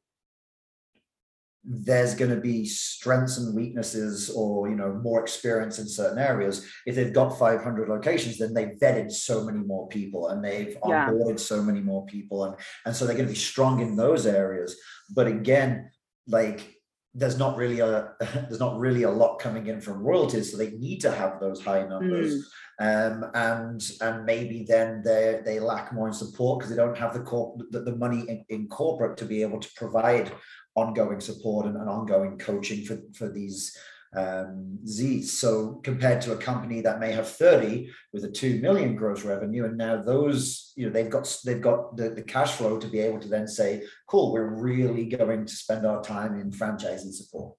there's 1.63 2.15
going 2.15 2.31
to 2.31 2.41
be 2.41 2.65
strengths 2.65 3.37
and 3.37 3.55
weaknesses 3.55 4.31
or 4.31 4.67
you 4.67 4.75
know 4.75 4.93
more 5.03 5.21
experience 5.21 5.77
in 5.77 5.87
certain 5.87 6.17
areas 6.17 6.65
if 6.87 6.95
they've 6.95 7.13
got 7.13 7.37
500 7.37 7.87
locations 7.87 8.37
then 8.39 8.53
they've 8.53 8.79
vetted 8.81 9.11
so 9.11 9.43
many 9.43 9.59
more 9.59 9.87
people 9.87 10.29
and 10.29 10.43
they've 10.43 10.75
yeah. 10.87 11.09
onboarded 11.09 11.39
so 11.39 11.61
many 11.61 11.79
more 11.79 12.05
people 12.07 12.45
and 12.45 12.55
and 12.85 12.95
so 12.95 13.05
they're 13.05 13.15
going 13.15 13.27
to 13.27 13.33
be 13.33 13.39
strong 13.39 13.79
in 13.79 13.95
those 13.95 14.25
areas 14.25 14.75
but 15.13 15.27
again 15.27 15.91
like 16.27 16.81
there's 17.13 17.37
not 17.37 17.57
really 17.57 17.79
a 17.79 18.13
there's 18.19 18.59
not 18.59 18.79
really 18.79 19.03
a 19.03 19.11
lot 19.11 19.37
coming 19.37 19.67
in 19.67 19.81
from 19.81 20.01
royalties 20.01 20.51
so 20.51 20.57
they 20.57 20.71
need 20.71 20.99
to 21.01 21.11
have 21.11 21.39
those 21.39 21.63
high 21.63 21.85
numbers 21.85 22.49
mm. 22.81 23.13
um, 23.13 23.29
and 23.33 23.91
and 24.01 24.25
maybe 24.25 24.65
then 24.67 25.01
they 25.03 25.41
they 25.43 25.59
lack 25.59 25.93
more 25.93 26.07
in 26.07 26.13
support 26.13 26.59
because 26.59 26.69
they 26.69 26.81
don't 26.81 26.97
have 26.97 27.13
the, 27.13 27.19
corp, 27.19 27.61
the, 27.71 27.81
the 27.81 27.95
money 27.97 28.23
in, 28.27 28.45
in 28.49 28.67
corporate 28.67 29.17
to 29.17 29.25
be 29.25 29.41
able 29.41 29.59
to 29.59 29.69
provide 29.75 30.31
ongoing 30.75 31.19
support 31.19 31.65
and, 31.65 31.75
and 31.75 31.89
ongoing 31.89 32.37
coaching 32.37 32.85
for, 32.85 32.99
for 33.13 33.29
these 33.29 33.77
um, 34.15 34.79
Z's. 34.85 35.39
So 35.39 35.79
compared 35.83 36.21
to 36.21 36.33
a 36.33 36.37
company 36.37 36.81
that 36.81 36.99
may 36.99 37.11
have 37.11 37.29
30 37.29 37.89
with 38.13 38.25
a 38.25 38.31
2 38.31 38.59
million 38.59 38.95
gross 38.95 39.23
revenue, 39.23 39.65
and 39.65 39.77
now 39.77 40.01
those, 40.01 40.73
you 40.75 40.85
know, 40.85 40.91
they've 40.91 41.09
got 41.09 41.37
they've 41.45 41.61
got 41.61 41.95
the, 41.95 42.09
the 42.09 42.21
cash 42.21 42.53
flow 42.53 42.77
to 42.77 42.87
be 42.87 42.99
able 42.99 43.19
to 43.19 43.27
then 43.27 43.47
say, 43.47 43.83
cool, 44.07 44.33
we're 44.33 44.61
really 44.61 45.05
going 45.05 45.45
to 45.45 45.53
spend 45.53 45.85
our 45.85 46.03
time 46.03 46.39
in 46.39 46.51
franchising 46.51 47.13
support. 47.13 47.55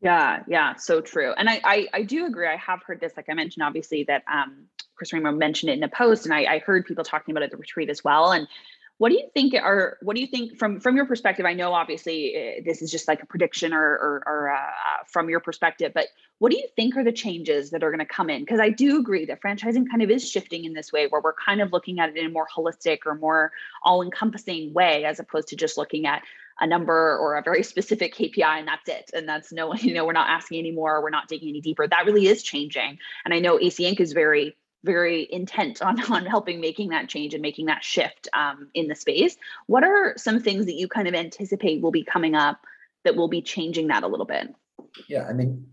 Yeah, 0.00 0.42
yeah, 0.46 0.74
so 0.76 1.00
true. 1.00 1.32
And 1.36 1.48
I, 1.48 1.60
I, 1.64 1.86
I 1.94 2.02
do 2.02 2.26
agree. 2.26 2.46
I 2.46 2.56
have 2.56 2.82
heard 2.86 3.00
this, 3.00 3.14
like 3.16 3.26
I 3.30 3.34
mentioned, 3.34 3.64
obviously 3.64 4.04
that 4.04 4.22
um 4.32 4.66
Chris 4.96 5.12
Remo 5.12 5.32
mentioned 5.32 5.70
it 5.70 5.78
in 5.78 5.82
a 5.82 5.88
post, 5.88 6.24
and 6.24 6.34
I, 6.34 6.44
I 6.44 6.58
heard 6.60 6.86
people 6.86 7.04
talking 7.04 7.32
about 7.32 7.42
it 7.42 7.46
at 7.46 7.50
the 7.50 7.56
retreat 7.56 7.90
as 7.90 8.04
well. 8.04 8.32
And 8.32 8.46
what 8.98 9.08
do 9.08 9.16
you 9.16 9.28
think 9.34 9.54
are 9.54 9.98
what 10.02 10.14
do 10.14 10.20
you 10.20 10.26
think 10.26 10.56
from 10.56 10.80
from 10.80 10.96
your 10.96 11.06
perspective? 11.06 11.44
I 11.44 11.54
know 11.54 11.72
obviously 11.72 12.34
uh, 12.36 12.62
this 12.64 12.80
is 12.80 12.90
just 12.90 13.08
like 13.08 13.22
a 13.22 13.26
prediction 13.26 13.72
or 13.72 13.82
or, 13.82 14.22
or 14.26 14.50
uh, 14.50 15.04
from 15.08 15.28
your 15.28 15.40
perspective, 15.40 15.92
but 15.94 16.06
what 16.38 16.50
do 16.50 16.58
you 16.58 16.68
think 16.76 16.96
are 16.96 17.04
the 17.04 17.12
changes 17.12 17.70
that 17.70 17.82
are 17.82 17.90
going 17.90 18.00
to 18.00 18.06
come 18.06 18.30
in? 18.30 18.42
Because 18.42 18.60
I 18.60 18.70
do 18.70 18.98
agree 18.98 19.24
that 19.26 19.40
franchising 19.42 19.88
kind 19.90 20.02
of 20.02 20.10
is 20.10 20.28
shifting 20.28 20.64
in 20.64 20.74
this 20.74 20.92
way, 20.92 21.06
where 21.06 21.20
we're 21.20 21.34
kind 21.34 21.60
of 21.60 21.72
looking 21.72 21.98
at 22.00 22.10
it 22.10 22.16
in 22.16 22.26
a 22.26 22.28
more 22.28 22.46
holistic 22.54 22.98
or 23.06 23.14
more 23.14 23.52
all-encompassing 23.82 24.72
way, 24.72 25.04
as 25.04 25.18
opposed 25.18 25.48
to 25.48 25.56
just 25.56 25.76
looking 25.78 26.06
at 26.06 26.22
a 26.60 26.66
number 26.66 27.16
or 27.18 27.36
a 27.36 27.42
very 27.42 27.62
specific 27.62 28.14
KPI 28.14 28.58
and 28.58 28.68
that's 28.68 28.88
it. 28.88 29.10
And 29.12 29.28
that's 29.28 29.52
no, 29.52 29.74
you 29.80 29.94
know, 29.94 30.04
we're 30.04 30.12
not 30.12 30.28
asking 30.28 30.58
anymore. 30.58 31.02
We're 31.02 31.10
not 31.10 31.28
digging 31.28 31.48
any 31.48 31.60
deeper. 31.60 31.86
That 31.86 32.04
really 32.06 32.26
is 32.26 32.42
changing. 32.42 32.98
And 33.24 33.34
I 33.34 33.40
know 33.40 33.58
AC 33.60 33.84
Inc. 33.84 34.00
is 34.00 34.12
very 34.12 34.56
very 34.84 35.26
intent 35.32 35.82
on, 35.82 36.00
on 36.12 36.26
helping 36.26 36.60
making 36.60 36.90
that 36.90 37.08
change 37.08 37.34
and 37.34 37.42
making 37.42 37.66
that 37.66 37.82
shift 37.82 38.28
um, 38.32 38.68
in 38.74 38.86
the 38.86 38.94
space. 38.94 39.36
What 39.66 39.82
are 39.82 40.14
some 40.16 40.40
things 40.40 40.66
that 40.66 40.74
you 40.74 40.86
kind 40.86 41.08
of 41.08 41.14
anticipate 41.14 41.82
will 41.82 41.90
be 41.90 42.04
coming 42.04 42.34
up 42.34 42.60
that 43.04 43.16
will 43.16 43.28
be 43.28 43.42
changing 43.42 43.88
that 43.88 44.02
a 44.02 44.08
little 44.08 44.26
bit? 44.26 44.54
Yeah, 45.08 45.26
I 45.28 45.32
mean, 45.32 45.66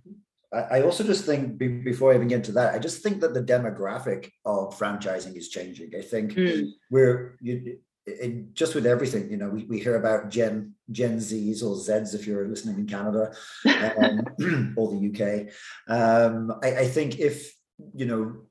I 0.53 0.81
also 0.81 1.05
just 1.05 1.25
think 1.25 1.57
before 1.57 2.11
I 2.11 2.15
even 2.15 2.27
get 2.27 2.43
to 2.45 2.51
that, 2.53 2.73
I 2.73 2.79
just 2.79 3.01
think 3.01 3.21
that 3.21 3.33
the 3.33 3.41
demographic 3.41 4.31
of 4.43 4.77
franchising 4.77 5.37
is 5.37 5.47
changing. 5.47 5.91
I 5.97 6.01
think 6.01 6.33
mm. 6.33 6.67
we're 6.89 7.37
you, 7.39 7.77
in, 8.05 8.49
just 8.53 8.75
with 8.75 8.85
everything, 8.85 9.31
you 9.31 9.37
know, 9.37 9.49
we, 9.49 9.63
we 9.63 9.79
hear 9.79 9.95
about 9.95 10.29
Gen 10.29 10.73
Gen 10.91 11.19
Zs 11.19 11.63
or 11.63 11.75
Zs 11.75 12.13
if 12.13 12.27
you're 12.27 12.49
listening 12.49 12.79
in 12.79 12.85
Canada 12.85 13.33
um, 13.65 14.73
or 14.77 14.91
the 14.91 15.07
UK. 15.09 15.53
Um, 15.87 16.51
I, 16.61 16.79
I 16.79 16.87
think 16.87 17.19
if 17.19 17.55
you 17.95 18.05
know 18.05 18.41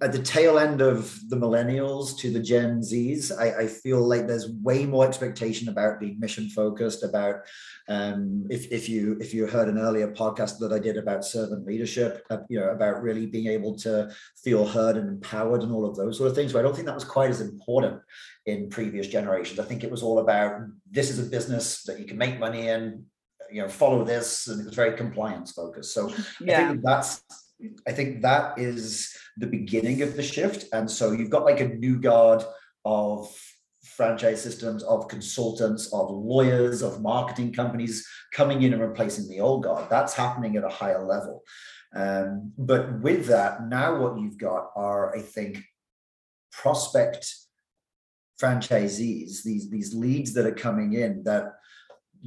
at 0.00 0.12
the 0.12 0.22
tail 0.22 0.58
end 0.58 0.80
of 0.80 1.18
the 1.28 1.36
millennials 1.36 2.16
to 2.18 2.30
the 2.30 2.40
Gen 2.40 2.80
Zs, 2.80 3.36
I, 3.36 3.62
I, 3.62 3.66
feel 3.66 4.00
like 4.00 4.26
there's 4.26 4.48
way 4.48 4.86
more 4.86 5.06
expectation 5.06 5.68
about 5.68 5.98
being 5.98 6.20
mission 6.20 6.48
focused. 6.48 7.02
About 7.02 7.40
um, 7.88 8.46
if 8.48 8.70
if 8.70 8.88
you 8.88 9.16
if 9.20 9.34
you 9.34 9.46
heard 9.46 9.68
an 9.68 9.78
earlier 9.78 10.12
podcast 10.12 10.58
that 10.58 10.72
I 10.72 10.78
did 10.78 10.96
about 10.96 11.24
servant 11.24 11.66
leadership, 11.66 12.24
uh, 12.30 12.38
you 12.48 12.60
know 12.60 12.70
about 12.70 13.02
really 13.02 13.26
being 13.26 13.48
able 13.48 13.76
to 13.78 14.12
feel 14.42 14.64
heard 14.64 14.96
and 14.96 15.08
empowered 15.08 15.62
and 15.62 15.72
all 15.72 15.84
of 15.84 15.96
those 15.96 16.16
sort 16.16 16.30
of 16.30 16.36
things. 16.36 16.52
But 16.52 16.60
I 16.60 16.62
don't 16.62 16.74
think 16.74 16.86
that 16.86 16.94
was 16.94 17.04
quite 17.04 17.30
as 17.30 17.40
important 17.40 18.00
in 18.46 18.70
previous 18.70 19.08
generations. 19.08 19.58
I 19.58 19.64
think 19.64 19.82
it 19.82 19.90
was 19.90 20.02
all 20.02 20.20
about 20.20 20.60
this 20.90 21.10
is 21.10 21.18
a 21.18 21.28
business 21.28 21.82
that 21.84 21.98
you 21.98 22.06
can 22.06 22.18
make 22.18 22.38
money 22.38 22.68
in. 22.68 23.04
You 23.50 23.62
know, 23.62 23.68
follow 23.68 24.04
this, 24.04 24.46
and 24.46 24.60
it 24.60 24.64
was 24.64 24.74
very 24.74 24.96
compliance 24.96 25.52
focused. 25.52 25.92
So 25.92 26.12
yeah. 26.40 26.64
I 26.64 26.68
think 26.68 26.82
that's 26.82 27.22
I 27.86 27.92
think 27.92 28.22
that 28.22 28.58
is 28.58 29.16
the 29.36 29.46
beginning 29.46 30.02
of 30.02 30.16
the 30.16 30.22
shift. 30.22 30.66
And 30.72 30.90
so 30.90 31.12
you've 31.12 31.30
got 31.30 31.44
like 31.44 31.60
a 31.60 31.68
new 31.68 31.98
guard 31.98 32.42
of 32.84 33.34
franchise 33.84 34.42
systems, 34.42 34.82
of 34.84 35.08
consultants, 35.08 35.92
of 35.92 36.10
lawyers, 36.10 36.82
of 36.82 37.02
marketing 37.02 37.52
companies 37.52 38.06
coming 38.32 38.62
in 38.62 38.72
and 38.72 38.82
replacing 38.82 39.28
the 39.28 39.40
old 39.40 39.64
guard. 39.64 39.88
That's 39.90 40.14
happening 40.14 40.56
at 40.56 40.64
a 40.64 40.68
higher 40.68 41.04
level. 41.04 41.42
Um, 41.94 42.52
but 42.56 43.00
with 43.00 43.26
that, 43.26 43.68
now 43.68 43.98
what 43.98 44.18
you've 44.18 44.38
got 44.38 44.70
are, 44.76 45.14
I 45.14 45.20
think, 45.20 45.62
prospect 46.50 47.34
franchisees, 48.40 49.42
these, 49.42 49.70
these 49.70 49.94
leads 49.94 50.32
that 50.34 50.46
are 50.46 50.54
coming 50.54 50.94
in 50.94 51.24
that 51.24 51.54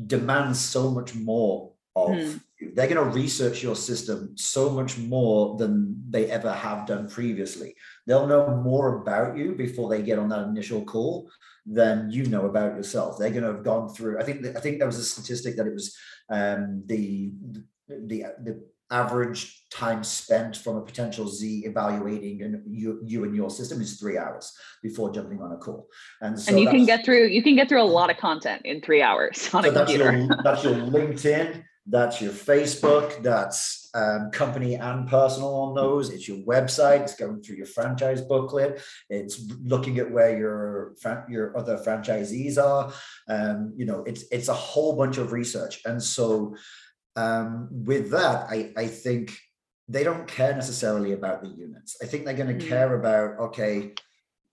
demand 0.06 0.56
so 0.56 0.92
much 0.92 1.16
more 1.16 1.72
of 1.96 2.10
mm. 2.10 2.42
They're 2.74 2.88
going 2.88 2.96
to 2.96 3.16
research 3.16 3.62
your 3.62 3.76
system 3.76 4.32
so 4.36 4.70
much 4.70 4.98
more 4.98 5.58
than 5.58 6.02
they 6.10 6.30
ever 6.32 6.52
have 6.52 6.86
done 6.86 7.10
previously 7.10 7.76
they'll 8.08 8.28
know 8.28 8.62
more 8.64 9.02
about 9.02 9.38
you 9.38 9.54
before 9.56 9.90
they 9.90 10.02
get 10.02 10.20
on 10.20 10.30
that 10.30 10.48
initial 10.48 10.84
call 10.84 11.30
than 11.66 12.10
you 12.12 12.26
know 12.26 12.46
about 12.46 12.76
yourself 12.76 13.18
they're 13.18 13.30
going 13.30 13.44
to 13.44 13.52
have 13.52 13.64
gone 13.64 13.90
through 13.90 14.20
i 14.20 14.24
think 14.24 14.46
i 14.56 14.60
think 14.60 14.78
there 14.78 14.88
was 14.88 15.00
a 15.00 15.04
statistic 15.04 15.56
that 15.56 15.68
it 15.68 15.74
was 15.74 15.96
um, 16.30 16.84
the 16.86 17.32
the 17.88 18.26
the 18.44 18.64
average 18.92 19.66
time 19.72 20.04
spent 20.04 20.56
from 20.56 20.78
a 20.78 20.82
potential 20.82 21.28
Z 21.28 21.64
evaluating 21.66 22.44
and 22.44 22.62
you 22.68 23.00
you 23.04 23.24
and 23.24 23.36
your 23.36 23.50
system 23.50 23.82
is 23.82 24.00
three 24.00 24.18
hours 24.18 24.54
before 24.84 25.12
jumping 25.12 25.42
on 25.42 25.52
a 25.52 25.58
call. 25.58 25.88
And 26.22 26.40
so 26.40 26.52
and 26.52 26.60
you 26.60 26.70
can 26.70 26.86
get 26.86 27.04
through 27.04 27.28
you 27.28 27.42
can 27.42 27.56
get 27.56 27.68
through 27.68 27.82
a 27.82 27.84
lot 27.84 28.10
of 28.10 28.18
content 28.18 28.62
in 28.64 28.82
three 28.82 29.02
hours 29.02 29.50
on 29.54 29.64
so 29.64 29.70
a 29.70 29.74
computer. 29.74 30.16
Your, 30.16 30.38
that's 30.44 30.64
your 30.64 30.74
LinkedIn, 30.76 31.64
that's 31.88 32.20
your 32.20 32.32
Facebook, 32.32 33.22
that's 33.22 33.90
um, 33.94 34.32
company 34.32 34.76
and 34.76 35.08
personal 35.08 35.54
on 35.56 35.76
those. 35.76 36.10
It's 36.10 36.28
your 36.28 36.40
website. 36.40 37.02
It's 37.02 37.16
going 37.16 37.42
through 37.42 37.58
your 37.58 37.68
franchise 37.68 38.22
booklet. 38.22 38.82
It's 39.10 39.40
looking 39.64 40.00
at 40.00 40.12
where 40.12 40.38
your 40.38 40.96
your 41.30 41.58
other 41.58 41.78
franchisees 41.78 42.58
are. 42.58 42.92
Um, 43.30 43.74
you 43.76 43.86
know, 43.86 44.04
it's 44.04 44.26
it's 44.32 44.48
a 44.48 44.54
whole 44.54 44.96
bunch 44.96 45.18
of 45.18 45.32
research. 45.32 45.82
And 45.86 46.02
so, 46.02 46.56
um, 47.16 47.70
with 47.72 48.10
that, 48.12 48.48
I 48.50 48.74
I 48.76 48.88
think 48.88 49.38
they 49.88 50.04
don't 50.04 50.28
care 50.28 50.56
necessarily 50.56 51.12
about 51.12 51.44
the 51.44 51.50
units. 51.50 51.98
I 52.02 52.08
think 52.08 52.26
they're 52.26 52.34
going 52.34 52.48
to 52.48 52.56
mm-hmm. 52.56 52.68
care 52.68 52.96
about 52.96 53.40
okay, 53.50 53.94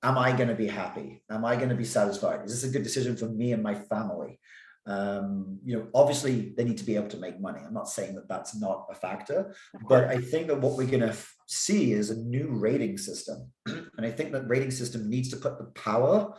am 0.02 0.18
I 0.18 0.32
going 0.32 0.48
to 0.48 0.54
be 0.54 0.68
happy? 0.68 1.22
Am 1.30 1.46
I 1.46 1.56
going 1.56 1.70
to 1.70 1.74
be 1.74 1.84
satisfied? 1.84 2.44
Is 2.44 2.60
this 2.60 2.68
a 2.68 2.72
good 2.72 2.82
decision 2.82 3.16
for 3.16 3.26
me 3.26 3.52
and 3.52 3.62
my 3.62 3.74
family? 3.74 4.38
Um, 4.86 5.60
you 5.64 5.76
know, 5.76 5.86
obviously 5.94 6.52
they 6.56 6.64
need 6.64 6.78
to 6.78 6.84
be 6.84 6.96
able 6.96 7.08
to 7.08 7.16
make 7.16 7.40
money. 7.40 7.60
I'm 7.64 7.74
not 7.74 7.88
saying 7.88 8.14
that 8.16 8.28
that's 8.28 8.58
not 8.58 8.86
a 8.90 8.94
factor, 8.94 9.54
but 9.88 10.04
I 10.08 10.18
think 10.18 10.48
that 10.48 10.60
what 10.60 10.76
we're 10.76 10.86
going 10.86 11.00
to 11.00 11.16
see 11.46 11.92
is 11.92 12.10
a 12.10 12.16
new 12.16 12.48
rating 12.48 12.98
system. 12.98 13.50
and 13.66 14.04
I 14.04 14.10
think 14.10 14.32
that 14.32 14.48
rating 14.48 14.72
system 14.72 15.08
needs 15.08 15.30
to 15.30 15.36
put 15.36 15.58
the 15.58 15.66
power 15.80 16.34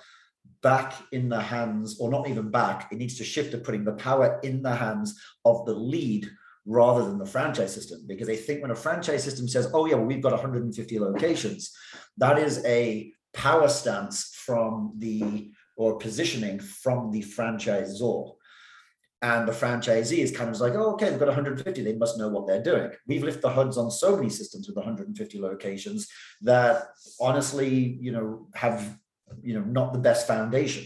back 0.62 0.94
in 1.12 1.30
the 1.30 1.40
hands, 1.40 2.00
or 2.00 2.10
not 2.10 2.28
even 2.28 2.52
back, 2.52 2.90
it 2.92 2.98
needs 2.98 3.18
to 3.18 3.24
shift 3.24 3.52
to 3.52 3.58
putting 3.58 3.84
the 3.84 3.94
power 3.94 4.40
in 4.44 4.62
the 4.62 4.76
hands 4.76 5.20
of 5.46 5.66
the 5.66 5.74
lead 5.74 6.30
rather 6.66 7.04
than 7.04 7.18
the 7.18 7.26
franchise 7.26 7.74
system. 7.74 8.00
Because 8.08 8.30
I 8.30 8.36
think 8.36 8.62
when 8.62 8.72
a 8.72 8.76
franchise 8.76 9.24
system 9.24 9.48
says, 9.48 9.70
oh, 9.74 9.86
yeah, 9.86 9.96
well, 9.96 10.06
we've 10.06 10.22
got 10.22 10.32
150 10.32 11.00
locations, 11.00 11.76
that 12.18 12.40
is 12.40 12.64
a 12.66 13.12
power 13.34 13.68
stance 13.68 14.36
from 14.46 14.94
the 14.98 15.52
or 15.75 15.98
positioning 15.98 16.60
from 16.60 17.12
the 17.12 17.22
franchisor. 17.22 18.36
And 19.22 19.48
the 19.48 19.53
franchisee 19.53 20.18
is 20.18 20.36
kind 20.36 20.50
of 20.50 20.60
like, 20.60 20.74
oh, 20.74 20.94
okay, 20.94 21.10
they've 21.10 21.20
got 21.20 21.30
150. 21.30 21.82
They 21.82 21.96
must 21.96 22.18
know 22.18 22.27
what 22.27 22.46
they're 22.46 22.62
doing. 22.62 22.92
We've 23.08 23.24
lifted 23.24 23.42
the 23.42 23.50
HUDs 23.50 23.77
on 23.77 23.89
so 23.89 24.18
many 24.18 24.30
systems 24.30 24.68
with 24.68 24.75
150 24.75 25.39
locations 25.39 26.10
that 26.42 26.88
honestly, 27.22 27.98
you 28.01 28.12
know, 28.12 28.48
have, 28.53 28.98
you 29.42 29.53
know, 29.53 29.65
not 29.65 29.94
the 29.94 30.00
best 30.00 30.27
foundation. 30.27 30.84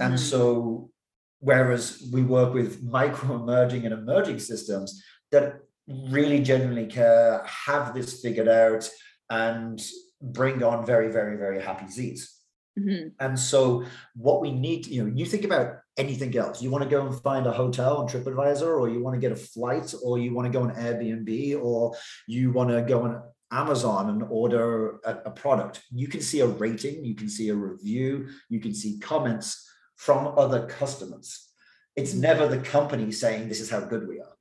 Mm. 0.00 0.06
And 0.06 0.20
so, 0.20 0.90
whereas 1.38 2.08
we 2.12 2.22
work 2.22 2.52
with 2.52 2.82
micro 2.82 3.36
emerging 3.36 3.84
and 3.84 3.94
emerging 3.94 4.40
systems 4.40 5.02
that 5.30 5.60
really 5.86 6.40
genuinely 6.40 6.86
care, 6.86 7.44
have 7.44 7.94
this 7.94 8.20
figured 8.20 8.48
out, 8.48 8.88
and 9.30 9.80
bring 10.20 10.62
on 10.62 10.84
very, 10.84 11.10
very, 11.10 11.36
very 11.36 11.62
happy 11.62 11.88
Z's. 11.88 12.39
Mm-hmm. 12.78 13.08
And 13.18 13.38
so, 13.38 13.84
what 14.14 14.40
we 14.40 14.52
need, 14.52 14.86
you 14.86 15.04
know, 15.04 15.12
you 15.14 15.26
think 15.26 15.44
about 15.44 15.76
anything 15.96 16.36
else. 16.36 16.62
You 16.62 16.70
want 16.70 16.84
to 16.84 16.90
go 16.90 17.06
and 17.06 17.20
find 17.20 17.46
a 17.46 17.52
hotel 17.52 17.98
on 17.98 18.08
TripAdvisor, 18.08 18.78
or 18.78 18.88
you 18.88 19.02
want 19.02 19.14
to 19.14 19.20
get 19.20 19.32
a 19.32 19.36
flight, 19.36 19.92
or 20.02 20.18
you 20.18 20.34
want 20.34 20.50
to 20.50 20.56
go 20.56 20.64
on 20.64 20.74
Airbnb, 20.74 21.62
or 21.62 21.94
you 22.26 22.52
want 22.52 22.70
to 22.70 22.82
go 22.82 23.02
on 23.02 23.22
Amazon 23.50 24.10
and 24.10 24.22
order 24.30 25.00
a, 25.04 25.16
a 25.26 25.30
product. 25.30 25.82
You 25.90 26.08
can 26.08 26.20
see 26.20 26.40
a 26.40 26.46
rating, 26.46 27.04
you 27.04 27.14
can 27.14 27.28
see 27.28 27.48
a 27.48 27.54
review, 27.54 28.28
you 28.48 28.60
can 28.60 28.72
see 28.74 28.98
comments 28.98 29.68
from 29.96 30.38
other 30.38 30.66
customers. 30.66 31.48
it's 31.96 32.14
never 32.14 32.46
the 32.48 32.58
company 32.58 33.12
saying 33.12 33.48
this 33.48 33.60
is 33.60 33.68
how 33.68 33.80
good 33.80 34.08
we 34.08 34.20
are. 34.20 34.34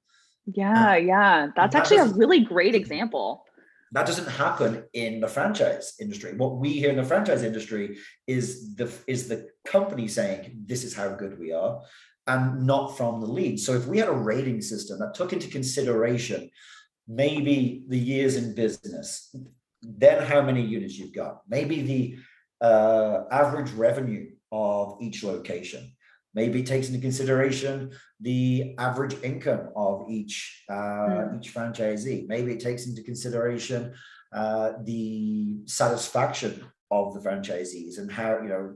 Yeah, 0.45 0.95
yeah. 0.95 1.48
That's 1.55 1.74
that 1.74 1.81
actually 1.81 1.98
a 1.98 2.05
really 2.05 2.39
great 2.39 2.75
example. 2.75 3.43
That 3.91 4.05
doesn't 4.05 4.27
happen 4.27 4.84
in 4.93 5.19
the 5.19 5.27
franchise 5.27 5.96
industry. 6.00 6.36
What 6.36 6.58
we 6.58 6.74
hear 6.74 6.91
in 6.91 6.98
the 6.98 7.03
franchise 7.03 7.43
industry 7.43 7.98
is 8.27 8.75
the 8.75 8.91
is 9.08 9.27
the 9.27 9.50
company 9.65 10.08
saying 10.08 10.63
this 10.65 10.84
is 10.84 10.96
how 10.96 11.10
good 11.10 11.39
we 11.39 11.51
are, 11.51 11.81
and 12.27 12.65
not 12.65 12.98
from 12.98 13.22
the 13.22 13.27
lead. 13.27 13.60
So 13.60 13.74
if 13.74 13.88
we 13.88 13.98
had 13.98 14.10
a 14.10 14.13
rating 14.13 14.62
system 14.62 15.00
that 15.00 15.15
took 15.15 15.34
into 15.34 15.48
consideration 15.48 16.50
maybe 17.08 17.84
the 17.88 17.98
years 17.98 18.36
in 18.36 18.53
business, 18.53 19.36
then 19.81 20.22
how 20.22 20.41
many 20.41 20.62
units 20.62 20.98
you've 20.98 21.13
got, 21.13 21.41
maybe 21.48 21.81
the 21.81 22.17
uh, 22.62 23.24
average 23.31 23.72
revenue 23.72 24.29
of 24.51 24.98
each 25.01 25.24
location, 25.24 25.91
maybe 26.33 26.63
takes 26.63 26.88
into 26.88 27.00
consideration 27.00 27.91
the 28.19 28.75
average 28.77 29.15
income 29.24 29.69
of 29.75 30.05
each 30.09 30.63
uh, 30.69 30.74
mm. 30.74 31.38
each 31.38 31.53
franchisee. 31.53 32.27
Maybe 32.27 32.53
it 32.53 32.59
takes 32.59 32.86
into 32.88 33.03
consideration 33.03 33.93
uh, 34.33 34.74
the 34.83 35.57
satisfaction 35.65 36.63
of 36.91 37.13
the 37.13 37.19
franchisees 37.19 37.98
and 37.98 38.12
how 38.12 38.41
you 38.41 38.50
know 38.50 38.75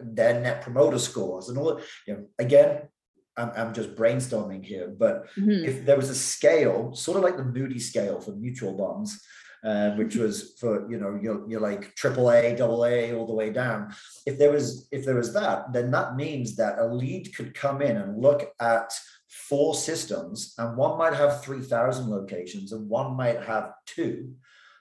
their 0.00 0.40
net 0.40 0.62
promoter 0.62 0.98
scores 0.98 1.48
and 1.48 1.58
all. 1.58 1.80
You 2.06 2.14
know, 2.14 2.26
again, 2.38 2.88
I'm, 3.36 3.52
I'm 3.56 3.74
just 3.74 3.94
brainstorming 3.94 4.64
here, 4.64 4.88
but 4.88 5.28
mm-hmm. 5.36 5.64
if 5.64 5.84
there 5.84 5.96
was 5.96 6.10
a 6.10 6.14
scale, 6.14 6.94
sort 6.94 7.16
of 7.18 7.24
like 7.24 7.36
the 7.36 7.44
Moody 7.44 7.78
scale 7.78 8.20
for 8.20 8.32
mutual 8.32 8.76
bonds, 8.76 9.24
uh, 9.64 9.90
which 9.90 10.16
was 10.16 10.54
for 10.58 10.90
you 10.90 10.98
know 10.98 11.18
you're, 11.20 11.48
you're 11.48 11.60
like 11.60 11.94
triple 11.94 12.30
A, 12.30 12.54
double 12.56 12.84
A, 12.84 13.12
all 13.12 13.26
the 13.26 13.34
way 13.34 13.50
down. 13.50 13.94
If 14.26 14.38
there 14.38 14.52
was 14.52 14.88
if 14.90 15.04
there 15.04 15.16
was 15.16 15.32
that, 15.34 15.72
then 15.72 15.90
that 15.90 16.16
means 16.16 16.56
that 16.56 16.78
a 16.78 16.86
lead 16.86 17.34
could 17.34 17.54
come 17.54 17.82
in 17.82 17.96
and 17.96 18.20
look 18.20 18.52
at 18.60 18.92
four 19.28 19.74
systems, 19.74 20.54
and 20.58 20.76
one 20.76 20.98
might 20.98 21.14
have 21.14 21.42
three 21.42 21.62
thousand 21.62 22.10
locations, 22.10 22.72
and 22.72 22.88
one 22.88 23.16
might 23.16 23.42
have 23.42 23.72
two. 23.86 24.34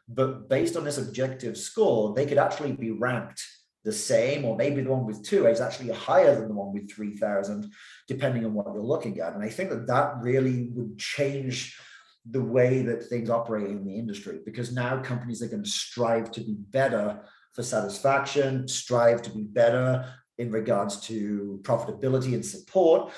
But 0.07 0.49
based 0.49 0.75
on 0.75 0.83
this 0.83 0.97
objective 0.97 1.57
score, 1.57 2.15
they 2.15 2.25
could 2.25 2.39
actually 2.39 2.71
be 2.71 2.91
ranked 2.91 3.41
the 3.83 3.93
same, 3.93 4.43
or 4.43 4.57
maybe 4.57 4.81
the 4.81 4.89
one 4.89 5.05
with 5.05 5.23
two 5.23 5.47
is 5.47 5.61
actually 5.61 5.93
higher 5.93 6.35
than 6.35 6.47
the 6.47 6.53
one 6.53 6.73
with 6.73 6.91
3,000, 6.91 7.71
depending 8.07 8.45
on 8.45 8.53
what 8.53 8.67
you're 8.73 8.81
looking 8.81 9.19
at. 9.19 9.33
And 9.33 9.43
I 9.43 9.49
think 9.49 9.69
that 9.69 9.87
that 9.87 10.15
really 10.21 10.69
would 10.73 10.97
change 10.97 11.79
the 12.31 12.41
way 12.41 12.81
that 12.81 13.03
things 13.03 13.29
operate 13.29 13.69
in 13.69 13.85
the 13.85 13.97
industry 13.97 14.39
because 14.45 14.73
now 14.73 15.01
companies 15.01 15.41
are 15.41 15.47
going 15.47 15.63
to 15.63 15.69
strive 15.69 16.31
to 16.31 16.41
be 16.41 16.55
better 16.69 17.19
for 17.53 17.63
satisfaction, 17.63 18.67
strive 18.67 19.21
to 19.21 19.29
be 19.31 19.43
better 19.43 20.05
in 20.37 20.51
regards 20.51 21.01
to 21.01 21.59
profitability 21.63 22.33
and 22.33 22.45
support 22.45 23.11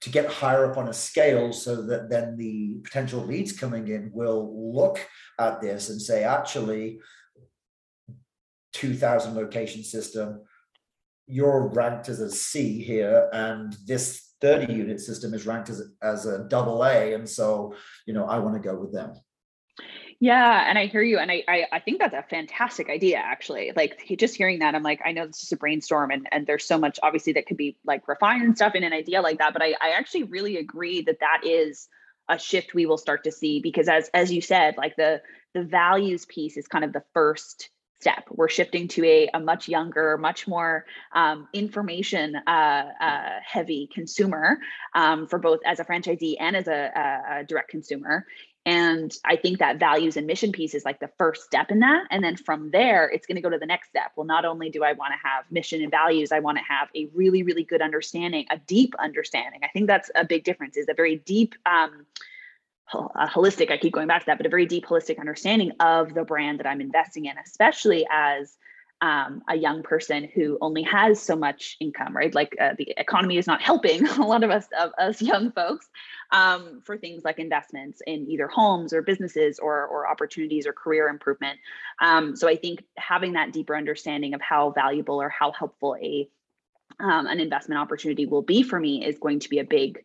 to 0.00 0.10
get 0.10 0.30
higher 0.30 0.70
up 0.70 0.76
on 0.76 0.88
a 0.88 0.92
scale 0.92 1.52
so 1.52 1.82
that 1.82 2.10
then 2.10 2.36
the 2.36 2.76
potential 2.84 3.20
leads 3.20 3.52
coming 3.52 3.88
in 3.88 4.10
will 4.12 4.74
look 4.74 5.00
at 5.38 5.60
this 5.60 5.88
and 5.88 6.00
say, 6.00 6.22
actually, 6.22 7.00
2000 8.74 9.34
location 9.34 9.82
system, 9.82 10.42
you're 11.26 11.68
ranked 11.68 12.08
as 12.08 12.20
a 12.20 12.30
C 12.30 12.82
here, 12.82 13.28
and 13.32 13.76
this 13.86 14.27
30 14.40 14.72
unit 14.72 15.00
system 15.00 15.34
is 15.34 15.46
ranked 15.46 15.68
as, 15.70 15.82
as 16.02 16.26
a 16.26 16.44
double 16.48 16.84
A. 16.84 17.14
And 17.14 17.28
so, 17.28 17.74
you 18.06 18.14
know, 18.14 18.24
I 18.24 18.38
want 18.38 18.54
to 18.54 18.60
go 18.60 18.76
with 18.76 18.92
them. 18.92 19.14
Yeah, 20.20 20.68
and 20.68 20.76
I 20.76 20.86
hear 20.86 21.02
you, 21.02 21.18
and 21.18 21.30
I, 21.30 21.44
I, 21.46 21.66
I 21.70 21.78
think 21.78 22.00
that's 22.00 22.14
a 22.14 22.24
fantastic 22.28 22.90
idea. 22.90 23.18
Actually, 23.18 23.70
like 23.76 24.02
just 24.18 24.34
hearing 24.34 24.58
that, 24.58 24.74
I'm 24.74 24.82
like, 24.82 25.00
I 25.04 25.12
know 25.12 25.28
this 25.28 25.44
is 25.44 25.52
a 25.52 25.56
brainstorm, 25.56 26.10
and 26.10 26.26
and 26.32 26.44
there's 26.44 26.64
so 26.64 26.76
much 26.76 26.98
obviously 27.04 27.34
that 27.34 27.46
could 27.46 27.56
be 27.56 27.76
like 27.84 28.08
refined 28.08 28.42
and 28.42 28.56
stuff 28.56 28.74
in 28.74 28.82
an 28.82 28.92
idea 28.92 29.22
like 29.22 29.38
that. 29.38 29.52
But 29.52 29.62
I 29.62 29.76
I 29.80 29.90
actually 29.96 30.24
really 30.24 30.56
agree 30.56 31.02
that 31.02 31.20
that 31.20 31.42
is 31.44 31.88
a 32.28 32.36
shift 32.36 32.74
we 32.74 32.84
will 32.84 32.98
start 32.98 33.24
to 33.24 33.32
see 33.32 33.60
because 33.60 33.88
as 33.88 34.10
as 34.12 34.32
you 34.32 34.40
said, 34.40 34.76
like 34.76 34.96
the 34.96 35.22
the 35.54 35.62
values 35.62 36.26
piece 36.26 36.56
is 36.56 36.66
kind 36.66 36.84
of 36.84 36.92
the 36.92 37.04
first 37.14 37.70
step. 38.00 38.24
We're 38.30 38.48
shifting 38.48 38.88
to 38.88 39.04
a, 39.04 39.28
a 39.34 39.40
much 39.40 39.68
younger, 39.68 40.16
much 40.18 40.46
more 40.46 40.84
um, 41.12 41.48
information 41.52 42.36
uh, 42.36 42.50
uh, 43.00 43.30
heavy 43.44 43.88
consumer 43.92 44.58
um, 44.94 45.26
for 45.26 45.38
both 45.38 45.60
as 45.66 45.80
a 45.80 45.84
franchisee 45.84 46.36
and 46.38 46.56
as 46.56 46.68
a, 46.68 47.40
a, 47.40 47.44
direct 47.44 47.70
consumer. 47.70 48.26
And 48.66 49.16
I 49.24 49.36
think 49.36 49.60
that 49.60 49.78
values 49.78 50.16
and 50.16 50.26
mission 50.26 50.52
piece 50.52 50.74
is 50.74 50.84
like 50.84 51.00
the 51.00 51.10
first 51.16 51.42
step 51.42 51.70
in 51.70 51.80
that. 51.80 52.04
And 52.10 52.22
then 52.22 52.36
from 52.36 52.70
there, 52.70 53.08
it's 53.08 53.26
going 53.26 53.36
to 53.36 53.42
go 53.42 53.48
to 53.48 53.58
the 53.58 53.66
next 53.66 53.88
step. 53.88 54.12
Well, 54.14 54.26
not 54.26 54.44
only 54.44 54.68
do 54.68 54.84
I 54.84 54.92
want 54.92 55.14
to 55.14 55.28
have 55.28 55.44
mission 55.50 55.80
and 55.80 55.90
values, 55.90 56.32
I 56.32 56.40
want 56.40 56.58
to 56.58 56.64
have 56.64 56.88
a 56.94 57.08
really, 57.14 57.42
really 57.42 57.64
good 57.64 57.80
understanding, 57.80 58.46
a 58.50 58.58
deep 58.58 58.94
understanding. 58.98 59.60
I 59.64 59.68
think 59.68 59.86
that's 59.86 60.10
a 60.14 60.24
big 60.24 60.44
difference, 60.44 60.76
is 60.76 60.88
a 60.88 60.94
very 60.94 61.16
deep. 61.16 61.54
Um, 61.64 62.06
a 62.10 62.37
holistic, 62.92 63.70
I 63.70 63.76
keep 63.76 63.92
going 63.92 64.08
back 64.08 64.20
to 64.22 64.26
that, 64.26 64.38
but 64.38 64.46
a 64.46 64.50
very 64.50 64.66
deep 64.66 64.86
holistic 64.86 65.18
understanding 65.18 65.72
of 65.80 66.14
the 66.14 66.24
brand 66.24 66.58
that 66.58 66.66
I'm 66.66 66.80
investing 66.80 67.26
in, 67.26 67.36
especially 67.38 68.06
as 68.10 68.56
um, 69.00 69.42
a 69.48 69.56
young 69.56 69.82
person 69.82 70.28
who 70.34 70.58
only 70.60 70.82
has 70.82 71.20
so 71.20 71.36
much 71.36 71.76
income, 71.80 72.16
right? 72.16 72.34
Like 72.34 72.56
uh, 72.60 72.74
the 72.76 72.92
economy 72.96 73.36
is 73.36 73.46
not 73.46 73.62
helping 73.62 74.06
a 74.08 74.26
lot 74.26 74.42
of 74.42 74.50
us, 74.50 74.66
of 74.78 74.90
us 74.98 75.22
young 75.22 75.52
folks, 75.52 75.88
um, 76.32 76.82
for 76.84 76.96
things 76.96 77.24
like 77.24 77.38
investments 77.38 78.02
in 78.06 78.28
either 78.28 78.48
homes 78.48 78.92
or 78.92 79.02
businesses 79.02 79.58
or, 79.58 79.86
or 79.86 80.08
opportunities 80.08 80.66
or 80.66 80.72
career 80.72 81.08
improvement. 81.08 81.58
Um, 82.00 82.34
so 82.34 82.48
I 82.48 82.56
think 82.56 82.84
having 82.96 83.34
that 83.34 83.52
deeper 83.52 83.76
understanding 83.76 84.34
of 84.34 84.40
how 84.40 84.70
valuable 84.70 85.22
or 85.22 85.28
how 85.28 85.52
helpful 85.52 85.96
a 86.00 86.28
um, 87.00 87.26
an 87.26 87.38
investment 87.38 87.80
opportunity 87.80 88.26
will 88.26 88.42
be 88.42 88.62
for 88.62 88.80
me 88.80 89.04
is 89.04 89.18
going 89.18 89.38
to 89.40 89.48
be 89.48 89.60
a 89.60 89.64
big 89.64 90.02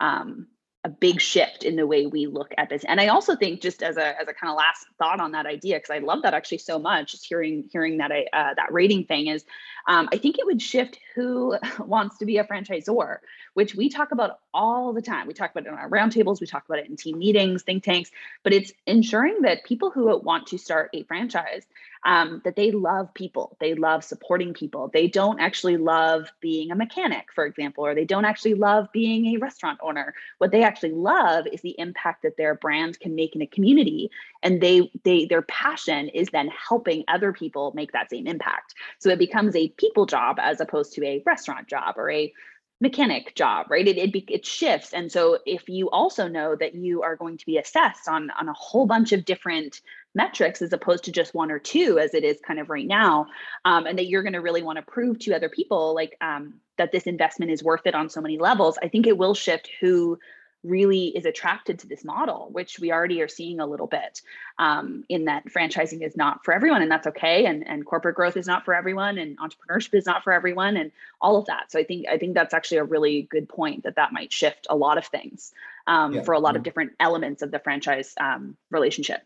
um, 0.00 0.48
a 0.84 0.88
big 0.88 1.20
shift 1.20 1.62
in 1.62 1.76
the 1.76 1.86
way 1.86 2.06
we 2.06 2.26
look 2.26 2.52
at 2.58 2.68
this. 2.68 2.84
And 2.84 3.00
I 3.00 3.06
also 3.06 3.36
think 3.36 3.60
just 3.60 3.82
as 3.84 3.96
a 3.96 4.20
as 4.20 4.26
a 4.26 4.34
kind 4.34 4.50
of 4.50 4.56
last 4.56 4.86
thought 4.98 5.20
on 5.20 5.30
that 5.32 5.46
idea, 5.46 5.76
because 5.76 5.90
I 5.90 5.98
love 5.98 6.22
that 6.22 6.34
actually 6.34 6.58
so 6.58 6.78
much, 6.78 7.12
just 7.12 7.24
hearing 7.24 7.68
hearing 7.72 7.98
that 7.98 8.10
uh, 8.10 8.54
that 8.54 8.72
rating 8.72 9.04
thing 9.04 9.28
is, 9.28 9.44
um, 9.86 10.08
I 10.12 10.18
think 10.18 10.38
it 10.38 10.46
would 10.46 10.60
shift 10.60 10.98
who 11.14 11.56
wants 11.78 12.18
to 12.18 12.26
be 12.26 12.38
a 12.38 12.44
franchisor, 12.44 13.18
which 13.54 13.76
we 13.76 13.88
talk 13.88 14.10
about 14.10 14.40
all 14.52 14.92
the 14.92 15.02
time. 15.02 15.28
We 15.28 15.34
talk 15.34 15.52
about 15.52 15.66
it 15.66 15.68
in 15.68 15.74
our 15.74 15.88
roundtables, 15.88 16.40
we 16.40 16.48
talk 16.48 16.64
about 16.66 16.80
it 16.80 16.88
in 16.88 16.96
team 16.96 17.18
meetings, 17.18 17.62
think 17.62 17.84
tanks, 17.84 18.10
but 18.42 18.52
it's 18.52 18.72
ensuring 18.86 19.42
that 19.42 19.64
people 19.64 19.90
who 19.90 20.18
want 20.18 20.48
to 20.48 20.58
start 20.58 20.90
a 20.94 21.04
franchise 21.04 21.64
um, 22.04 22.42
that 22.44 22.56
they 22.56 22.72
love 22.72 23.12
people, 23.14 23.56
they 23.60 23.74
love 23.74 24.02
supporting 24.02 24.54
people. 24.54 24.90
They 24.92 25.06
don't 25.06 25.40
actually 25.40 25.76
love 25.76 26.32
being 26.40 26.70
a 26.70 26.74
mechanic, 26.74 27.32
for 27.32 27.46
example, 27.46 27.86
or 27.86 27.94
they 27.94 28.04
don't 28.04 28.24
actually 28.24 28.54
love 28.54 28.88
being 28.92 29.26
a 29.26 29.38
restaurant 29.38 29.78
owner. 29.82 30.14
What 30.38 30.50
they 30.50 30.64
actually 30.64 30.92
love 30.92 31.46
is 31.46 31.60
the 31.60 31.78
impact 31.78 32.22
that 32.22 32.36
their 32.36 32.56
brand 32.56 32.98
can 32.98 33.14
make 33.14 33.36
in 33.36 33.42
a 33.42 33.46
community, 33.46 34.10
and 34.42 34.60
they 34.60 34.90
they 35.04 35.26
their 35.26 35.42
passion 35.42 36.08
is 36.08 36.28
then 36.30 36.48
helping 36.48 37.04
other 37.06 37.32
people 37.32 37.72
make 37.74 37.92
that 37.92 38.10
same 38.10 38.26
impact. 38.26 38.74
So 38.98 39.10
it 39.10 39.18
becomes 39.18 39.54
a 39.54 39.68
people 39.68 40.06
job 40.06 40.38
as 40.40 40.60
opposed 40.60 40.92
to 40.94 41.06
a 41.06 41.22
restaurant 41.24 41.68
job 41.68 41.94
or 41.96 42.10
a 42.10 42.32
mechanic 42.80 43.36
job 43.36 43.70
right 43.70 43.86
it, 43.86 43.96
it, 43.96 44.12
it 44.28 44.44
shifts 44.44 44.92
and 44.92 45.12
so 45.12 45.38
if 45.46 45.68
you 45.68 45.88
also 45.90 46.26
know 46.26 46.56
that 46.56 46.74
you 46.74 47.00
are 47.00 47.14
going 47.14 47.36
to 47.36 47.46
be 47.46 47.56
assessed 47.56 48.08
on 48.08 48.28
on 48.32 48.48
a 48.48 48.52
whole 48.54 48.86
bunch 48.86 49.12
of 49.12 49.24
different 49.24 49.82
metrics 50.14 50.60
as 50.62 50.72
opposed 50.72 51.04
to 51.04 51.12
just 51.12 51.34
one 51.34 51.50
or 51.50 51.58
two 51.58 51.98
as 51.98 52.14
it 52.14 52.24
is 52.24 52.38
kind 52.46 52.60
of 52.60 52.68
right 52.68 52.86
now 52.86 53.26
um, 53.64 53.86
and 53.86 53.98
that 53.98 54.06
you're 54.06 54.22
going 54.22 54.32
to 54.34 54.40
really 54.40 54.62
want 54.62 54.76
to 54.76 54.82
prove 54.82 55.18
to 55.18 55.34
other 55.34 55.48
people 55.48 55.94
like 55.94 56.16
um, 56.20 56.54
that 56.78 56.92
this 56.92 57.04
investment 57.04 57.50
is 57.50 57.62
worth 57.62 57.86
it 57.86 57.94
on 57.94 58.08
so 58.08 58.20
many 58.20 58.38
levels 58.38 58.78
i 58.82 58.88
think 58.88 59.06
it 59.06 59.16
will 59.16 59.34
shift 59.34 59.70
who 59.80 60.18
really 60.64 61.08
is 61.08 61.24
attracted 61.24 61.80
to 61.80 61.88
this 61.88 62.04
model, 62.04 62.48
which 62.52 62.78
we 62.78 62.92
already 62.92 63.20
are 63.20 63.28
seeing 63.28 63.60
a 63.60 63.66
little 63.66 63.86
bit 63.86 64.22
um, 64.58 65.04
in 65.08 65.24
that 65.24 65.44
franchising 65.46 66.02
is 66.06 66.16
not 66.16 66.44
for 66.44 66.54
everyone, 66.54 66.82
and 66.82 66.90
that's 66.90 67.06
okay. 67.08 67.46
And, 67.46 67.66
and 67.66 67.84
corporate 67.84 68.14
growth 68.14 68.36
is 68.36 68.46
not 68.46 68.64
for 68.64 68.74
everyone, 68.74 69.18
and 69.18 69.36
entrepreneurship 69.38 69.94
is 69.94 70.06
not 70.06 70.22
for 70.22 70.32
everyone, 70.32 70.76
and 70.76 70.92
all 71.20 71.36
of 71.36 71.46
that. 71.46 71.72
So 71.72 71.78
I 71.78 71.84
think 71.84 72.06
I 72.08 72.18
think 72.18 72.34
that's 72.34 72.54
actually 72.54 72.78
a 72.78 72.84
really 72.84 73.22
good 73.22 73.48
point 73.48 73.84
that 73.84 73.96
that 73.96 74.12
might 74.12 74.32
shift 74.32 74.66
a 74.70 74.76
lot 74.76 74.98
of 74.98 75.06
things 75.06 75.52
um, 75.86 76.14
yeah. 76.14 76.22
for 76.22 76.32
a 76.32 76.38
lot 76.38 76.56
of 76.56 76.62
different 76.62 76.92
elements 77.00 77.42
of 77.42 77.50
the 77.50 77.58
franchise 77.58 78.14
um, 78.20 78.56
relationship 78.70 79.22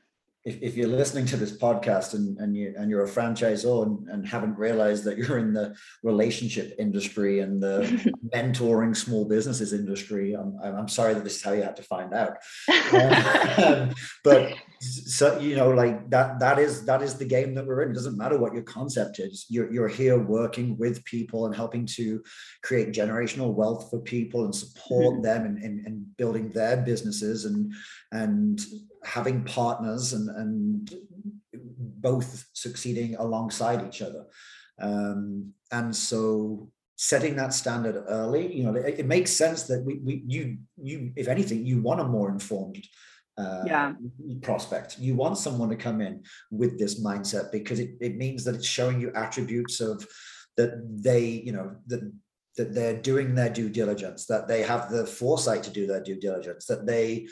if, 0.47 0.63
if 0.63 0.77
you're 0.77 0.87
listening 0.89 1.27
to 1.27 1.37
this 1.37 1.59
podcast 1.59 2.15
and, 2.15 2.39
and 2.39 2.57
you 2.57 2.73
and 2.79 2.89
you're 2.89 3.05
a 3.05 3.09
franchisor 3.09 3.83
and, 3.85 4.09
and 4.09 4.27
haven't 4.27 4.57
realized 4.57 5.03
that 5.05 5.19
you're 5.19 5.39
in 5.39 5.53
the 5.53 5.75
relationship 6.05 6.73
industry 6.79 7.41
and 7.41 7.61
the 7.61 8.15
mentoring 8.35 8.97
small 8.97 9.25
businesses 9.25 9.73
industry, 9.73 10.35
I'm, 10.35 10.57
I'm 10.63 10.89
sorry 10.89 11.15
that 11.15 11.25
this 11.25 11.37
is 11.37 11.43
how 11.43 11.53
you 11.53 11.63
had 11.63 11.77
to 11.77 11.83
find 11.83 12.15
out. 12.15 12.39
Um, 13.57 13.95
but 14.25 14.55
so 14.81 15.39
you 15.39 15.57
know, 15.57 15.71
like 15.71 16.11
that 16.11 16.39
that 16.41 16.59
is 16.59 16.85
that 16.85 17.03
is 17.03 17.17
the 17.17 17.25
game 17.25 17.55
that 17.55 17.67
we're 17.67 17.83
in. 17.83 17.91
It 17.91 17.95
doesn't 17.95 18.17
matter 18.17 18.39
what 18.39 18.53
your 18.53 18.63
concept 18.63 19.19
is. 19.19 19.47
You're 19.49 19.73
you're 19.73 19.89
here 19.89 20.19
working 20.19 20.77
with 20.77 21.05
people 21.05 21.47
and 21.47 21.55
helping 21.55 21.87
to 21.97 22.23
create 22.63 22.93
generational 22.93 23.55
wealth 23.55 23.89
for 23.91 24.01
people 24.01 24.45
and 24.45 24.55
support 24.55 25.15
mm-hmm. 25.15 25.23
them 25.23 25.47
in, 25.47 25.57
in, 25.63 25.85
in 25.87 26.07
building 26.19 26.51
their 26.51 26.77
businesses 26.77 27.47
and 27.47 27.73
and 28.13 28.61
having 29.05 29.45
partners 29.45 30.13
and, 30.13 30.29
and 30.31 30.95
both 31.53 32.47
succeeding 32.53 33.17
alongside 33.17 33.87
each 33.87 34.03
other. 34.03 34.27
Um, 34.79 35.53
and 35.73 35.95
so 35.95 36.71
setting 36.97 37.37
that 37.37 37.55
standard 37.55 38.05
early, 38.09 38.55
you 38.55 38.65
know, 38.65 38.75
it, 38.75 39.01
it 39.01 39.07
makes 39.07 39.31
sense 39.31 39.65
that 39.65 39.85
we, 39.85 40.01
we, 40.05 40.23
you, 40.27 40.59
you, 40.77 41.13
if 41.17 41.29
anything, 41.29 41.65
you 41.65 41.81
want 41.81 42.01
a 42.01 42.05
more 42.05 42.31
informed 42.31 42.85
uh, 43.39 43.65
yeah. 43.67 43.93
prospect. 44.43 44.99
You 44.99 45.15
want 45.15 45.39
someone 45.39 45.69
to 45.71 45.77
come 45.77 46.01
in 46.01 46.23
with 46.51 46.79
this 46.79 47.03
mindset 47.03 47.53
because 47.53 47.81
it, 47.81 47.91
it 48.01 48.17
means 48.17 48.45
that 48.45 48.55
it's 48.55 48.67
showing 48.67 49.01
you 49.01 49.13
attributes 49.15 49.81
of 49.81 50.07
that 50.57 50.83
they, 51.03 51.25
you 51.25 51.53
know, 51.53 51.77
that 51.87 52.13
that 52.57 52.75
they're 52.75 52.97
doing 52.97 53.35
their 53.35 53.51
due 53.51 53.69
diligence, 53.69 54.25
that 54.27 54.49
they 54.49 54.63
have 54.63 54.91
the 54.91 55.07
foresight 55.07 55.63
to 55.63 55.71
do 55.71 55.87
their 55.87 56.03
due 56.03 56.19
diligence, 56.19 56.65
that 56.67 56.87
they 56.87 57.27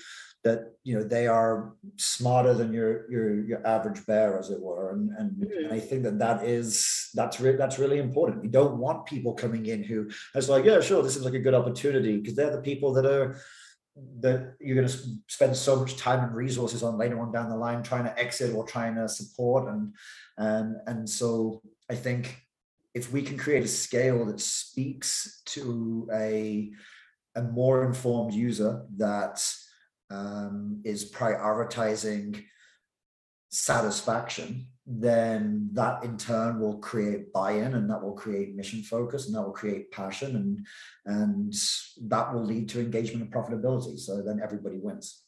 that 0.45 0.75
you 0.85 0.95
know 0.95 1.03
they 1.03 1.27
are 1.27 1.73
smarter 1.97 2.53
than 2.53 2.73
your 2.73 3.11
your 3.11 3.45
your 3.47 3.67
average 3.67 4.05
bear 4.07 4.39
as 4.39 4.51
it 4.51 4.61
were 4.61 4.93
and 4.93 5.11
and, 5.19 5.31
mm-hmm. 5.33 5.65
and 5.65 5.73
i 5.73 5.81
think 5.81 6.03
that 6.03 6.19
that 6.19 6.45
is 6.45 7.09
that's 7.15 7.41
re- 7.41 7.57
that's 7.57 7.79
really 7.79 7.99
important 7.99 8.43
we 8.43 8.49
don't 8.49 8.77
want 8.77 9.07
people 9.07 9.33
coming 9.33 9.65
in 9.67 9.83
who 9.83 10.09
is 10.35 10.49
like 10.49 10.65
yeah 10.65 10.81
sure 10.81 11.03
this 11.03 11.17
is 11.17 11.25
like 11.25 11.35
a 11.35 11.39
good 11.39 11.55
opportunity 11.55 12.19
because 12.19 12.37
they're 12.37 12.55
the 12.55 12.61
people 12.61 12.93
that 12.93 13.07
are 13.07 13.37
that 14.21 14.55
you're 14.61 14.75
going 14.75 14.89
to 14.89 14.99
spend 15.29 15.57
so 15.57 15.77
much 15.77 15.97
time 15.97 16.25
and 16.25 16.35
resources 16.35 16.83
on 16.83 16.99
later 16.99 17.21
on 17.21 17.33
down 17.33 17.49
the 17.49 17.57
line 17.57 17.83
trying 17.83 18.05
to 18.05 18.19
exit 18.19 18.55
or 18.55 18.67
trying 18.67 18.97
to 18.97 19.09
support 19.09 19.73
and 19.73 19.95
and 20.37 20.77
and 20.87 21.09
so 21.09 21.63
i 21.89 21.95
think 21.95 22.37
if 22.95 23.13
we 23.13 23.23
can 23.23 23.37
create 23.37 23.63
a 23.63 23.69
scale 23.69 24.25
that 24.25 24.41
speaks 24.41 25.43
to 25.45 26.09
a 26.13 26.73
a 27.37 27.43
more 27.43 27.85
informed 27.85 28.33
user 28.33 28.85
that 28.97 29.45
um, 30.11 30.81
is 30.85 31.11
prioritizing 31.11 32.45
satisfaction 33.49 34.67
then 34.87 35.71
that 35.73 36.05
in 36.05 36.17
turn 36.19 36.61
will 36.61 36.79
create 36.79 37.33
buy-in 37.33 37.75
and 37.75 37.89
that 37.89 38.03
will 38.03 38.13
create 38.13 38.55
mission 38.55 38.83
focus 38.83 39.27
and 39.27 39.35
that 39.35 39.43
will 39.43 39.51
create 39.51 39.91
passion 39.91 40.37
and 40.37 40.67
and 41.07 41.55
that 42.03 42.33
will 42.35 42.45
lead 42.45 42.69
to 42.69 42.81
engagement 42.81 43.23
and 43.23 43.33
profitability. 43.33 43.99
So 43.99 44.23
then 44.23 44.41
everybody 44.43 44.79
wins 44.79 45.24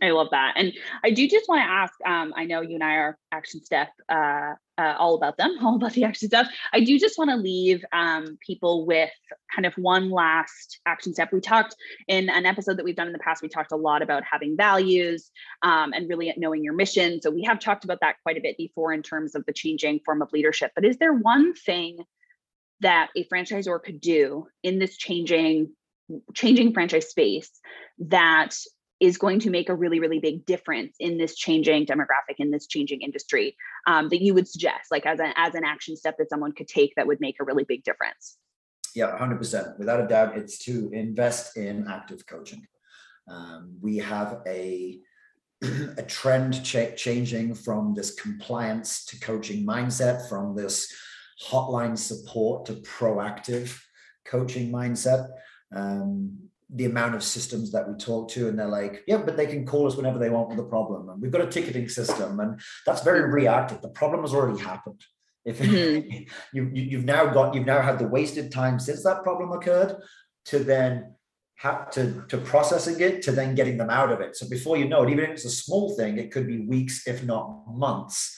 I 0.00 0.10
love 0.10 0.28
that. 0.30 0.54
And 0.56 0.72
I 1.02 1.10
do 1.10 1.26
just 1.26 1.48
want 1.48 1.60
to 1.60 1.68
ask 1.68 1.94
um, 2.06 2.32
I 2.36 2.44
know 2.44 2.60
you 2.60 2.74
and 2.74 2.84
I 2.84 2.94
are 2.94 3.18
action 3.32 3.64
step 3.64 3.88
uh, 4.08 4.54
uh, 4.78 4.94
all 4.96 5.16
about 5.16 5.36
them, 5.36 5.56
all 5.62 5.74
about 5.74 5.92
the 5.92 6.04
action 6.04 6.28
step. 6.28 6.46
I 6.72 6.80
do 6.80 6.98
just 6.98 7.18
want 7.18 7.30
to 7.30 7.36
leave 7.36 7.84
um, 7.92 8.38
people 8.46 8.86
with 8.86 9.10
kind 9.54 9.66
of 9.66 9.74
one 9.74 10.10
last 10.10 10.78
action 10.86 11.14
step. 11.14 11.32
We 11.32 11.40
talked 11.40 11.74
in 12.06 12.28
an 12.28 12.46
episode 12.46 12.76
that 12.76 12.84
we've 12.84 12.94
done 12.94 13.08
in 13.08 13.12
the 13.12 13.18
past, 13.18 13.42
we 13.42 13.48
talked 13.48 13.72
a 13.72 13.76
lot 13.76 14.02
about 14.02 14.22
having 14.30 14.56
values 14.56 15.30
um, 15.62 15.92
and 15.92 16.08
really 16.08 16.32
knowing 16.36 16.62
your 16.62 16.74
mission. 16.74 17.20
So 17.20 17.30
we 17.30 17.42
have 17.42 17.58
talked 17.58 17.84
about 17.84 17.98
that 18.00 18.16
quite 18.22 18.36
a 18.36 18.40
bit 18.40 18.56
before 18.56 18.92
in 18.92 19.02
terms 19.02 19.34
of 19.34 19.44
the 19.46 19.52
changing 19.52 20.00
form 20.04 20.22
of 20.22 20.32
leadership. 20.32 20.70
But 20.76 20.84
is 20.84 20.98
there 20.98 21.12
one 21.12 21.54
thing 21.54 21.98
that 22.80 23.08
a 23.16 23.24
franchisor 23.24 23.82
could 23.82 24.00
do 24.00 24.46
in 24.62 24.78
this 24.78 24.96
changing 24.96 25.72
changing 26.34 26.72
franchise 26.72 27.10
space 27.10 27.50
that 27.98 28.56
is 29.00 29.16
going 29.16 29.38
to 29.40 29.50
make 29.50 29.68
a 29.68 29.74
really 29.74 30.00
really 30.00 30.18
big 30.18 30.44
difference 30.46 30.96
in 30.98 31.18
this 31.18 31.36
changing 31.36 31.86
demographic 31.86 32.36
in 32.38 32.50
this 32.50 32.66
changing 32.66 33.00
industry 33.02 33.56
um, 33.86 34.08
that 34.08 34.22
you 34.22 34.34
would 34.34 34.48
suggest 34.48 34.90
like 34.90 35.06
as 35.06 35.20
an 35.20 35.32
as 35.36 35.54
an 35.54 35.64
action 35.64 35.96
step 35.96 36.16
that 36.18 36.28
someone 36.30 36.52
could 36.52 36.68
take 36.68 36.94
that 36.96 37.06
would 37.06 37.20
make 37.20 37.36
a 37.40 37.44
really 37.44 37.64
big 37.64 37.82
difference. 37.84 38.38
Yeah 38.94 39.16
100% 39.18 39.78
without 39.78 40.00
a 40.00 40.06
doubt 40.06 40.36
it's 40.36 40.58
to 40.64 40.90
invest 40.92 41.56
in 41.56 41.86
active 41.88 42.26
coaching. 42.26 42.66
Um, 43.30 43.76
we 43.80 43.98
have 43.98 44.40
a 44.46 44.98
a 45.96 46.02
trend 46.02 46.64
ch- 46.64 46.96
changing 46.96 47.54
from 47.54 47.94
this 47.94 48.14
compliance 48.14 49.04
to 49.06 49.18
coaching 49.20 49.66
mindset 49.66 50.28
from 50.28 50.54
this 50.54 50.92
hotline 51.44 51.98
support 51.98 52.66
to 52.66 52.74
proactive 52.74 53.80
coaching 54.24 54.72
mindset. 54.72 55.28
Um, 55.74 56.47
the 56.70 56.84
amount 56.84 57.14
of 57.14 57.22
systems 57.22 57.72
that 57.72 57.88
we 57.88 57.94
talk 57.94 58.28
to 58.28 58.48
and 58.48 58.58
they're 58.58 58.68
like 58.68 59.02
yeah 59.06 59.16
but 59.16 59.38
they 59.38 59.46
can 59.46 59.64
call 59.64 59.86
us 59.86 59.96
whenever 59.96 60.18
they 60.18 60.28
want 60.28 60.50
with 60.50 60.58
a 60.58 60.64
problem 60.64 61.08
and 61.08 61.20
we've 61.20 61.32
got 61.32 61.40
a 61.40 61.46
ticketing 61.46 61.88
system 61.88 62.40
and 62.40 62.60
that's 62.86 63.02
very 63.02 63.30
reactive. 63.30 63.80
The 63.80 63.88
problem 63.88 64.22
has 64.22 64.34
already 64.34 64.60
happened. 64.60 65.02
If 65.44 65.58
mm-hmm. 65.60 66.24
you, 66.52 66.70
you 66.72 66.96
have 66.98 67.06
now 67.06 67.26
got 67.26 67.54
you've 67.54 67.66
now 67.66 67.80
had 67.80 67.98
the 67.98 68.08
wasted 68.08 68.52
time 68.52 68.78
since 68.78 69.02
that 69.04 69.22
problem 69.22 69.52
occurred 69.52 69.96
to 70.46 70.58
then 70.58 71.14
have 71.56 71.90
to 71.90 72.24
to 72.28 72.38
processing 72.38 73.00
it 73.00 73.22
to 73.22 73.32
then 73.32 73.54
getting 73.54 73.76
them 73.76 73.90
out 73.90 74.12
of 74.12 74.20
it. 74.20 74.36
So 74.36 74.48
before 74.48 74.76
you 74.76 74.88
know 74.88 75.02
it 75.02 75.10
even 75.10 75.24
if 75.24 75.30
it's 75.30 75.44
a 75.44 75.50
small 75.50 75.96
thing 75.96 76.18
it 76.18 76.30
could 76.30 76.46
be 76.46 76.60
weeks 76.60 77.06
if 77.06 77.24
not 77.24 77.64
months 77.66 78.36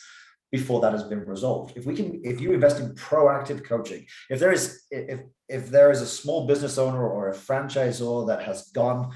before 0.53 0.81
that 0.81 0.93
has 0.93 1.05
been 1.05 1.25
resolved. 1.25 1.77
If 1.77 1.87
we 1.87 1.95
can, 1.95 2.21
if 2.25 2.41
you 2.41 2.53
invest 2.53 2.81
in 2.81 2.95
proactive 2.95 3.65
coaching, 3.65 4.07
if 4.29 4.41
there 4.41 4.53
is, 4.53 4.85
if 4.91 5.21
if 5.49 5.71
there 5.71 5.91
is 5.91 6.01
a 6.01 6.07
small 6.07 6.47
business 6.47 6.79
owner 6.79 7.09
or 7.09 7.29
a 7.29 7.35
franchisor 7.35 8.27
that 8.29 8.43
has 8.43 8.71
gone 8.71 9.13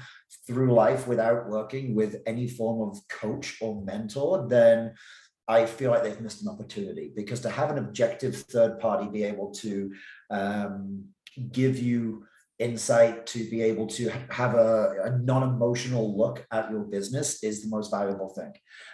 through 0.47 0.73
life 0.73 1.07
without 1.07 1.49
working 1.49 1.95
with 1.95 2.21
any 2.25 2.47
form 2.47 2.89
of 2.89 2.99
coach 3.07 3.57
or 3.61 3.83
mentor, 3.83 4.47
then 4.47 4.93
I 5.47 5.65
feel 5.65 5.91
like 5.91 6.03
they've 6.03 6.19
missed 6.19 6.41
an 6.41 6.49
opportunity 6.49 7.11
because 7.15 7.41
to 7.41 7.49
have 7.49 7.69
an 7.69 7.77
objective 7.77 8.35
third 8.35 8.79
party 8.79 9.07
be 9.07 9.23
able 9.23 9.51
to 9.55 9.93
um, 10.31 11.05
give 11.51 11.77
you 11.79 12.25
insight 12.59 13.25
to 13.25 13.49
be 13.49 13.61
able 13.61 13.85
to 13.85 14.09
have 14.29 14.55
a, 14.55 14.95
a, 15.03 15.17
non-emotional 15.19 16.17
look 16.17 16.45
at 16.51 16.71
your 16.71 16.83
business 16.83 17.43
is 17.43 17.61
the 17.61 17.67
most 17.67 17.91
valuable 17.91 18.29
thing. 18.29 18.53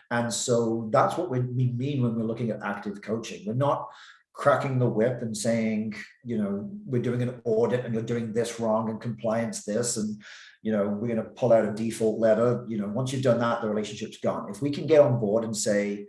And 0.10 0.34
so 0.34 0.90
that's 0.92 1.16
what 1.16 1.30
we 1.30 1.42
mean 1.42 2.02
when 2.02 2.16
we're 2.16 2.24
looking 2.24 2.50
at 2.50 2.64
active 2.64 3.02
coaching. 3.04 3.44
We're 3.46 3.54
not 3.54 3.88
cracking 4.34 4.80
the 4.80 4.90
whip 4.90 5.22
and 5.22 5.36
saying 5.36 5.94
you 6.24 6.38
know 6.38 6.70
we're 6.86 7.02
doing 7.02 7.22
an 7.22 7.42
audit 7.44 7.84
and 7.84 7.94
you're 7.94 8.02
doing 8.02 8.32
this 8.32 8.60
wrong 8.60 8.90
and 8.90 9.02
compliance 9.02 9.66
this 9.66 9.98
and 9.98 10.22
you 10.62 10.72
know 10.72 10.88
we're 10.88 11.14
going 11.14 11.18
to 11.18 11.30
pull 11.36 11.54
out 11.54 11.66
a 11.66 11.74
default 11.74 12.20
letter. 12.20 12.66
You 12.68 12.78
know 12.78 12.88
once 12.88 13.12
you've 13.12 13.24
done 13.24 13.40
that 13.40 13.62
the 13.62 13.70
relationship's 13.70 14.20
gone. 14.20 14.50
If 14.50 14.62
we 14.62 14.72
can 14.72 14.88
get 14.88 15.02
on 15.02 15.20
board 15.20 15.44
and 15.44 15.56
say 15.56 16.08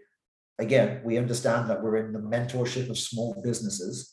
again 0.58 1.02
we 1.04 1.18
understand 1.18 1.68
that 1.68 1.82
we're 1.82 1.96
in 1.96 2.12
the 2.12 2.20
mentorship 2.20 2.88
of 2.88 2.98
small 2.98 3.40
businesses 3.42 4.11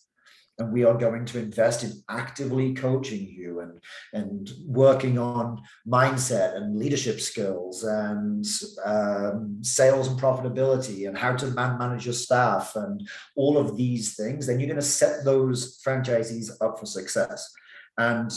and 0.60 0.72
we 0.72 0.84
are 0.84 0.98
going 0.98 1.26
to 1.26 1.40
invest 1.40 1.84
in 1.84 1.92
actively 2.10 2.74
coaching 2.74 3.28
you 3.28 3.62
and 3.62 3.80
and 4.14 4.52
working 4.66 5.18
on 5.18 5.62
mindset 5.88 6.56
and 6.56 6.78
leadership 6.78 7.20
skills 7.20 7.84
and 7.84 8.46
um, 8.86 9.58
sales 9.62 10.08
and 10.08 10.20
profitability 10.20 11.08
and 11.08 11.18
how 11.18 11.36
to 11.36 11.48
man 11.48 11.78
manage 11.78 12.06
your 12.06 12.14
staff 12.14 12.76
and 12.76 13.08
all 13.36 13.58
of 13.58 13.78
these 13.78 14.16
things 14.16 14.46
then 14.46 14.60
you're 14.60 14.68
going 14.68 14.80
to 14.80 14.86
set 14.86 15.26
those 15.26 15.82
franchisees 15.86 16.52
up 16.62 16.78
for 16.80 16.86
success. 16.86 17.52
And 17.98 18.32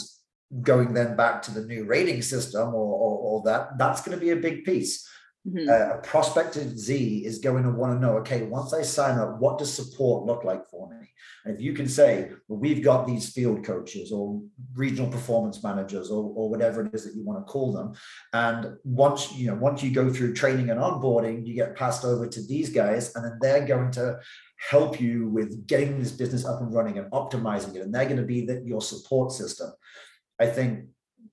going 0.61 0.93
then 0.93 1.15
back 1.15 1.41
to 1.41 1.51
the 1.51 1.65
new 1.65 1.85
rating 1.85 2.21
system 2.21 2.69
or, 2.69 2.93
or, 2.95 3.17
or 3.17 3.43
that 3.43 3.77
that's 3.77 4.01
going 4.01 4.17
to 4.17 4.23
be 4.23 4.31
a 4.31 4.35
big 4.35 4.63
piece 4.63 5.07
Mm-hmm. 5.45 5.69
Uh, 5.69 5.97
a 5.97 6.01
prospective 6.01 6.79
Z 6.79 7.25
is 7.25 7.39
going 7.39 7.63
to 7.63 7.69
want 7.69 7.93
to 7.93 7.99
know, 7.99 8.17
okay, 8.19 8.43
once 8.43 8.73
I 8.73 8.81
sign 8.81 9.19
up, 9.19 9.39
what 9.39 9.57
does 9.57 9.73
support 9.73 10.25
look 10.25 10.45
like 10.45 10.69
for 10.69 10.89
me? 10.89 11.09
And 11.43 11.53
if 11.53 11.61
you 11.61 11.73
can 11.73 11.89
say, 11.89 12.29
well, 12.47 12.59
we've 12.59 12.81
got 12.81 13.05
these 13.05 13.33
field 13.33 13.65
coaches 13.65 14.13
or 14.13 14.41
regional 14.73 15.11
performance 15.11 15.61
managers 15.61 16.09
or, 16.09 16.31
or 16.33 16.49
whatever 16.49 16.85
it 16.85 16.93
is 16.93 17.03
that 17.03 17.15
you 17.15 17.25
want 17.25 17.45
to 17.45 17.51
call 17.51 17.73
them. 17.73 17.93
And 18.31 18.77
once, 18.85 19.33
you 19.33 19.47
know, 19.47 19.55
once 19.55 19.83
you 19.83 19.91
go 19.91 20.09
through 20.09 20.33
training 20.33 20.69
and 20.69 20.79
onboarding, 20.79 21.45
you 21.45 21.53
get 21.55 21.75
passed 21.75 22.05
over 22.05 22.25
to 22.25 22.47
these 22.47 22.69
guys, 22.69 23.13
and 23.13 23.25
then 23.25 23.37
they're 23.41 23.67
going 23.67 23.91
to 23.91 24.19
help 24.69 25.01
you 25.01 25.27
with 25.27 25.67
getting 25.67 25.99
this 25.99 26.13
business 26.13 26.45
up 26.45 26.61
and 26.61 26.73
running 26.73 26.97
and 26.97 27.11
optimizing 27.11 27.75
it. 27.75 27.81
And 27.81 27.93
they're 27.93 28.05
going 28.05 28.15
to 28.15 28.23
be 28.23 28.45
the, 28.45 28.63
your 28.65 28.81
support 28.81 29.33
system. 29.33 29.71
I 30.39 30.45
think 30.45 30.85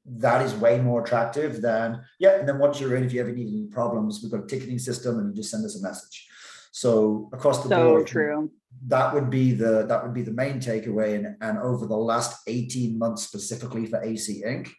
that 0.06 0.44
is 0.44 0.54
way 0.54 0.80
more 0.80 1.02
attractive 1.02 1.60
than 1.62 2.02
yeah 2.18 2.38
and 2.38 2.48
then 2.48 2.58
once 2.58 2.80
you're 2.80 2.96
in 2.96 3.04
if 3.04 3.12
you 3.12 3.20
ever 3.20 3.32
need 3.32 3.48
any 3.48 3.66
problems 3.66 4.20
we've 4.22 4.32
got 4.32 4.44
a 4.44 4.46
ticketing 4.46 4.78
system 4.78 5.18
and 5.18 5.30
you 5.30 5.34
just 5.34 5.50
send 5.50 5.64
us 5.64 5.78
a 5.78 5.82
message. 5.82 6.26
So 6.72 7.28
across 7.32 7.62
the 7.62 7.68
so 7.68 7.84
board 7.84 8.06
true. 8.06 8.50
that 8.86 9.12
would 9.12 9.28
be 9.28 9.52
the 9.52 9.86
that 9.86 10.02
would 10.02 10.14
be 10.14 10.22
the 10.22 10.32
main 10.32 10.60
takeaway. 10.60 11.14
And, 11.16 11.36
and 11.40 11.58
over 11.58 11.86
the 11.86 11.96
last 11.96 12.40
18 12.46 12.98
months 12.98 13.22
specifically 13.22 13.86
for 13.86 14.02
ac 14.02 14.42
inc 14.46 14.70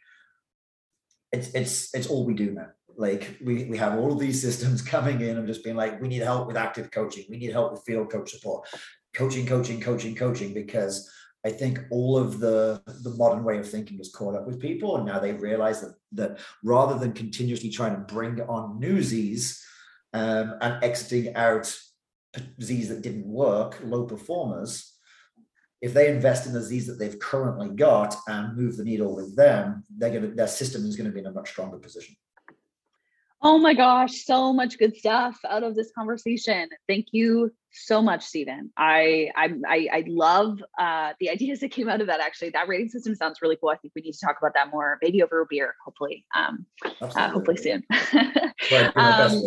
it's 1.32 1.50
it's 1.54 1.94
it's 1.94 2.08
all 2.08 2.26
we 2.26 2.34
do 2.34 2.52
now 2.52 2.68
like 2.98 3.38
we, 3.44 3.66
we 3.66 3.78
have 3.78 3.98
all 3.98 4.12
of 4.12 4.20
these 4.20 4.42
systems 4.42 4.82
coming 4.96 5.22
in 5.22 5.38
and 5.38 5.48
just 5.48 5.64
being 5.64 5.76
like 5.76 6.02
we 6.02 6.08
need 6.08 6.22
help 6.22 6.48
with 6.48 6.58
active 6.58 6.92
coaching. 6.92 7.26
We 7.30 7.38
need 7.38 7.52
help 7.52 7.72
with 7.72 7.84
field 7.84 8.12
coach 8.12 8.32
support. 8.32 8.68
Coaching 9.14 9.46
coaching 9.46 9.82
coaching 9.82 10.16
coaching 10.16 10.54
because 10.54 11.10
I 11.44 11.50
think 11.50 11.80
all 11.90 12.18
of 12.18 12.40
the 12.40 12.82
the 13.04 13.16
modern 13.16 13.44
way 13.44 13.58
of 13.58 13.70
thinking 13.70 13.98
has 13.98 14.12
caught 14.12 14.36
up 14.36 14.46
with 14.46 14.60
people, 14.60 14.98
and 14.98 15.06
now 15.06 15.20
they 15.20 15.34
realize 15.34 15.82
that 15.82 15.96
that 16.14 16.40
rather 16.64 17.00
than 17.00 17.14
continuously 17.14 17.70
trying 17.70 17.96
to 17.96 18.14
bring 18.14 18.42
on 18.42 18.80
new 18.80 19.02
Z's 19.02 19.64
um, 20.14 20.56
and 20.62 20.84
exiting 20.84 21.36
out 21.36 21.76
Z's 22.62 22.90
that 22.90 23.02
didn't 23.02 23.26
work, 23.26 23.80
low 23.84 24.06
performers, 24.06 24.94
if 25.82 25.94
they 25.94 26.10
invest 26.10 26.46
in 26.46 26.54
the 26.54 26.62
Z's 26.62 26.86
that 26.88 27.00
they've 27.00 27.20
currently 27.20 27.70
got 27.70 28.16
and 28.28 28.56
move 28.56 28.78
the 28.78 28.84
needle 28.84 29.16
with 29.16 29.36
them, 29.36 29.84
they're 29.98 30.12
gonna 30.12 30.28
their 30.28 30.48
system 30.48 30.86
is 30.86 30.96
going 30.96 31.10
to 31.10 31.14
be 31.14 31.22
in 31.22 31.26
a 31.26 31.32
much 31.32 31.50
stronger 31.50 31.78
position. 31.78 32.16
Oh 33.44 33.58
my 33.58 33.74
gosh, 33.74 34.24
so 34.24 34.54
much 34.54 34.78
good 34.78 34.96
stuff 34.96 35.40
out 35.50 35.64
of 35.64 35.76
this 35.76 35.92
conversation. 35.98 36.70
Thank 36.88 37.08
you 37.12 37.52
so 37.72 38.00
much, 38.02 38.24
Steven. 38.24 38.72
I 38.78 39.30
I 39.36 39.50
I, 39.68 39.88
I 39.92 40.04
love 40.08 40.60
uh, 40.78 41.14
the 41.20 41.30
ideas 41.36 41.60
that 41.62 41.72
came 41.72 41.90
out 41.90 42.02
of 42.02 42.08
that. 42.08 42.20
Actually, 42.20 42.52
that 42.52 42.68
rating 42.68 42.90
system 42.90 43.16
sounds 43.16 43.42
really 43.42 43.58
cool. 43.60 43.70
I 43.70 43.78
think 43.78 43.94
we 43.96 44.04
need 44.04 44.14
to 44.14 44.26
talk 44.26 44.38
about 44.40 44.54
that 44.54 44.70
more, 44.72 45.00
maybe 45.02 45.24
over 45.24 45.42
a 45.42 45.46
beer, 45.50 45.74
hopefully, 45.84 46.26
um, 46.36 46.66
uh, 47.02 47.30
hopefully 47.30 47.58
soon. 47.58 47.84
Right, 48.72 48.96
um, 48.96 49.42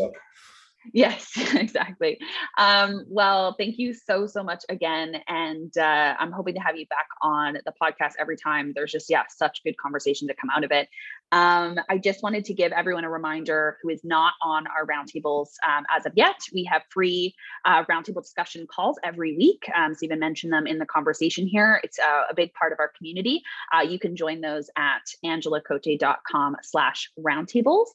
Yes, 0.92 1.32
exactly. 1.54 2.18
Um, 2.58 3.04
well, 3.08 3.54
thank 3.58 3.78
you 3.78 3.94
so, 3.94 4.26
so 4.26 4.42
much 4.42 4.64
again. 4.68 5.16
And 5.28 5.76
uh, 5.76 6.14
I'm 6.18 6.32
hoping 6.32 6.54
to 6.54 6.60
have 6.60 6.76
you 6.76 6.86
back 6.86 7.06
on 7.22 7.54
the 7.64 7.72
podcast 7.80 8.12
every 8.18 8.36
time. 8.36 8.72
There's 8.74 8.92
just, 8.92 9.08
yeah, 9.08 9.22
such 9.28 9.62
good 9.64 9.76
conversation 9.78 10.28
to 10.28 10.34
come 10.34 10.50
out 10.50 10.64
of 10.64 10.72
it. 10.72 10.88
Um, 11.32 11.78
I 11.88 11.98
just 11.98 12.22
wanted 12.22 12.44
to 12.46 12.54
give 12.54 12.70
everyone 12.72 13.04
a 13.04 13.10
reminder 13.10 13.78
who 13.82 13.88
is 13.88 14.04
not 14.04 14.34
on 14.42 14.66
our 14.66 14.86
roundtables 14.86 15.48
um, 15.66 15.84
as 15.94 16.06
of 16.06 16.12
yet. 16.14 16.36
We 16.52 16.64
have 16.64 16.82
free 16.90 17.34
uh, 17.64 17.84
roundtable 17.86 18.22
discussion 18.22 18.66
calls 18.72 18.98
every 19.02 19.36
week. 19.36 19.64
Um, 19.74 19.94
Steven 19.94 20.20
mentioned 20.20 20.52
them 20.52 20.66
in 20.66 20.78
the 20.78 20.86
conversation 20.86 21.46
here. 21.46 21.80
It's 21.82 21.98
uh, 21.98 22.22
a 22.30 22.34
big 22.34 22.52
part 22.54 22.72
of 22.72 22.78
our 22.78 22.92
community. 22.96 23.42
Uh, 23.74 23.82
you 23.82 23.98
can 23.98 24.14
join 24.14 24.40
those 24.40 24.70
at 24.76 25.02
angelacote.com 25.24 26.56
slash 26.62 27.10
roundtables. 27.18 27.86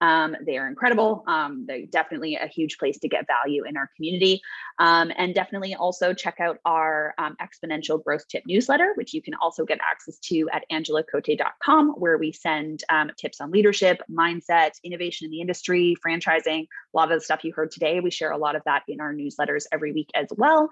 Um, 0.00 0.36
they 0.44 0.58
are 0.58 0.68
incredible. 0.68 1.24
Um, 1.26 1.64
they're 1.66 1.86
definitely 1.86 2.36
a 2.36 2.46
huge 2.46 2.78
place 2.78 2.98
to 3.00 3.08
get 3.08 3.26
value 3.26 3.64
in 3.64 3.76
our 3.76 3.90
community. 3.96 4.40
Um, 4.78 5.10
and 5.16 5.34
definitely 5.34 5.74
also 5.74 6.14
check 6.14 6.38
out 6.40 6.58
our 6.64 7.14
um, 7.18 7.36
exponential 7.42 8.02
growth 8.02 8.26
tip 8.28 8.44
newsletter, 8.46 8.92
which 8.94 9.12
you 9.12 9.22
can 9.22 9.34
also 9.34 9.64
get 9.64 9.78
access 9.80 10.18
to 10.20 10.48
at 10.52 10.64
angelacote.com, 10.70 11.90
where 11.98 12.18
we 12.18 12.32
send 12.32 12.84
um, 12.88 13.10
tips 13.16 13.40
on 13.40 13.50
leadership, 13.50 14.00
mindset, 14.10 14.72
innovation 14.84 15.24
in 15.24 15.30
the 15.30 15.40
industry, 15.40 15.96
franchising, 16.06 16.62
a 16.62 16.96
lot 16.96 17.10
of 17.10 17.18
the 17.18 17.24
stuff 17.24 17.44
you 17.44 17.52
heard 17.52 17.70
today. 17.70 18.00
We 18.00 18.10
share 18.10 18.30
a 18.30 18.38
lot 18.38 18.56
of 18.56 18.62
that 18.66 18.82
in 18.88 19.00
our 19.00 19.12
newsletters 19.12 19.64
every 19.72 19.92
week 19.92 20.10
as 20.14 20.28
well. 20.36 20.68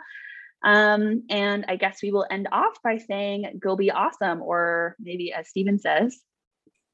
Um, 0.62 1.24
and 1.28 1.64
I 1.68 1.76
guess 1.76 2.02
we 2.02 2.12
will 2.12 2.26
end 2.30 2.48
off 2.50 2.82
by 2.82 2.98
saying, 2.98 3.58
go 3.60 3.76
be 3.76 3.90
awesome, 3.90 4.40
or 4.42 4.96
maybe 4.98 5.32
as 5.32 5.48
Steven 5.48 5.78
says, 5.78 6.18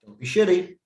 don't 0.04 0.18
be 0.18 0.26
shitty. 0.26 0.76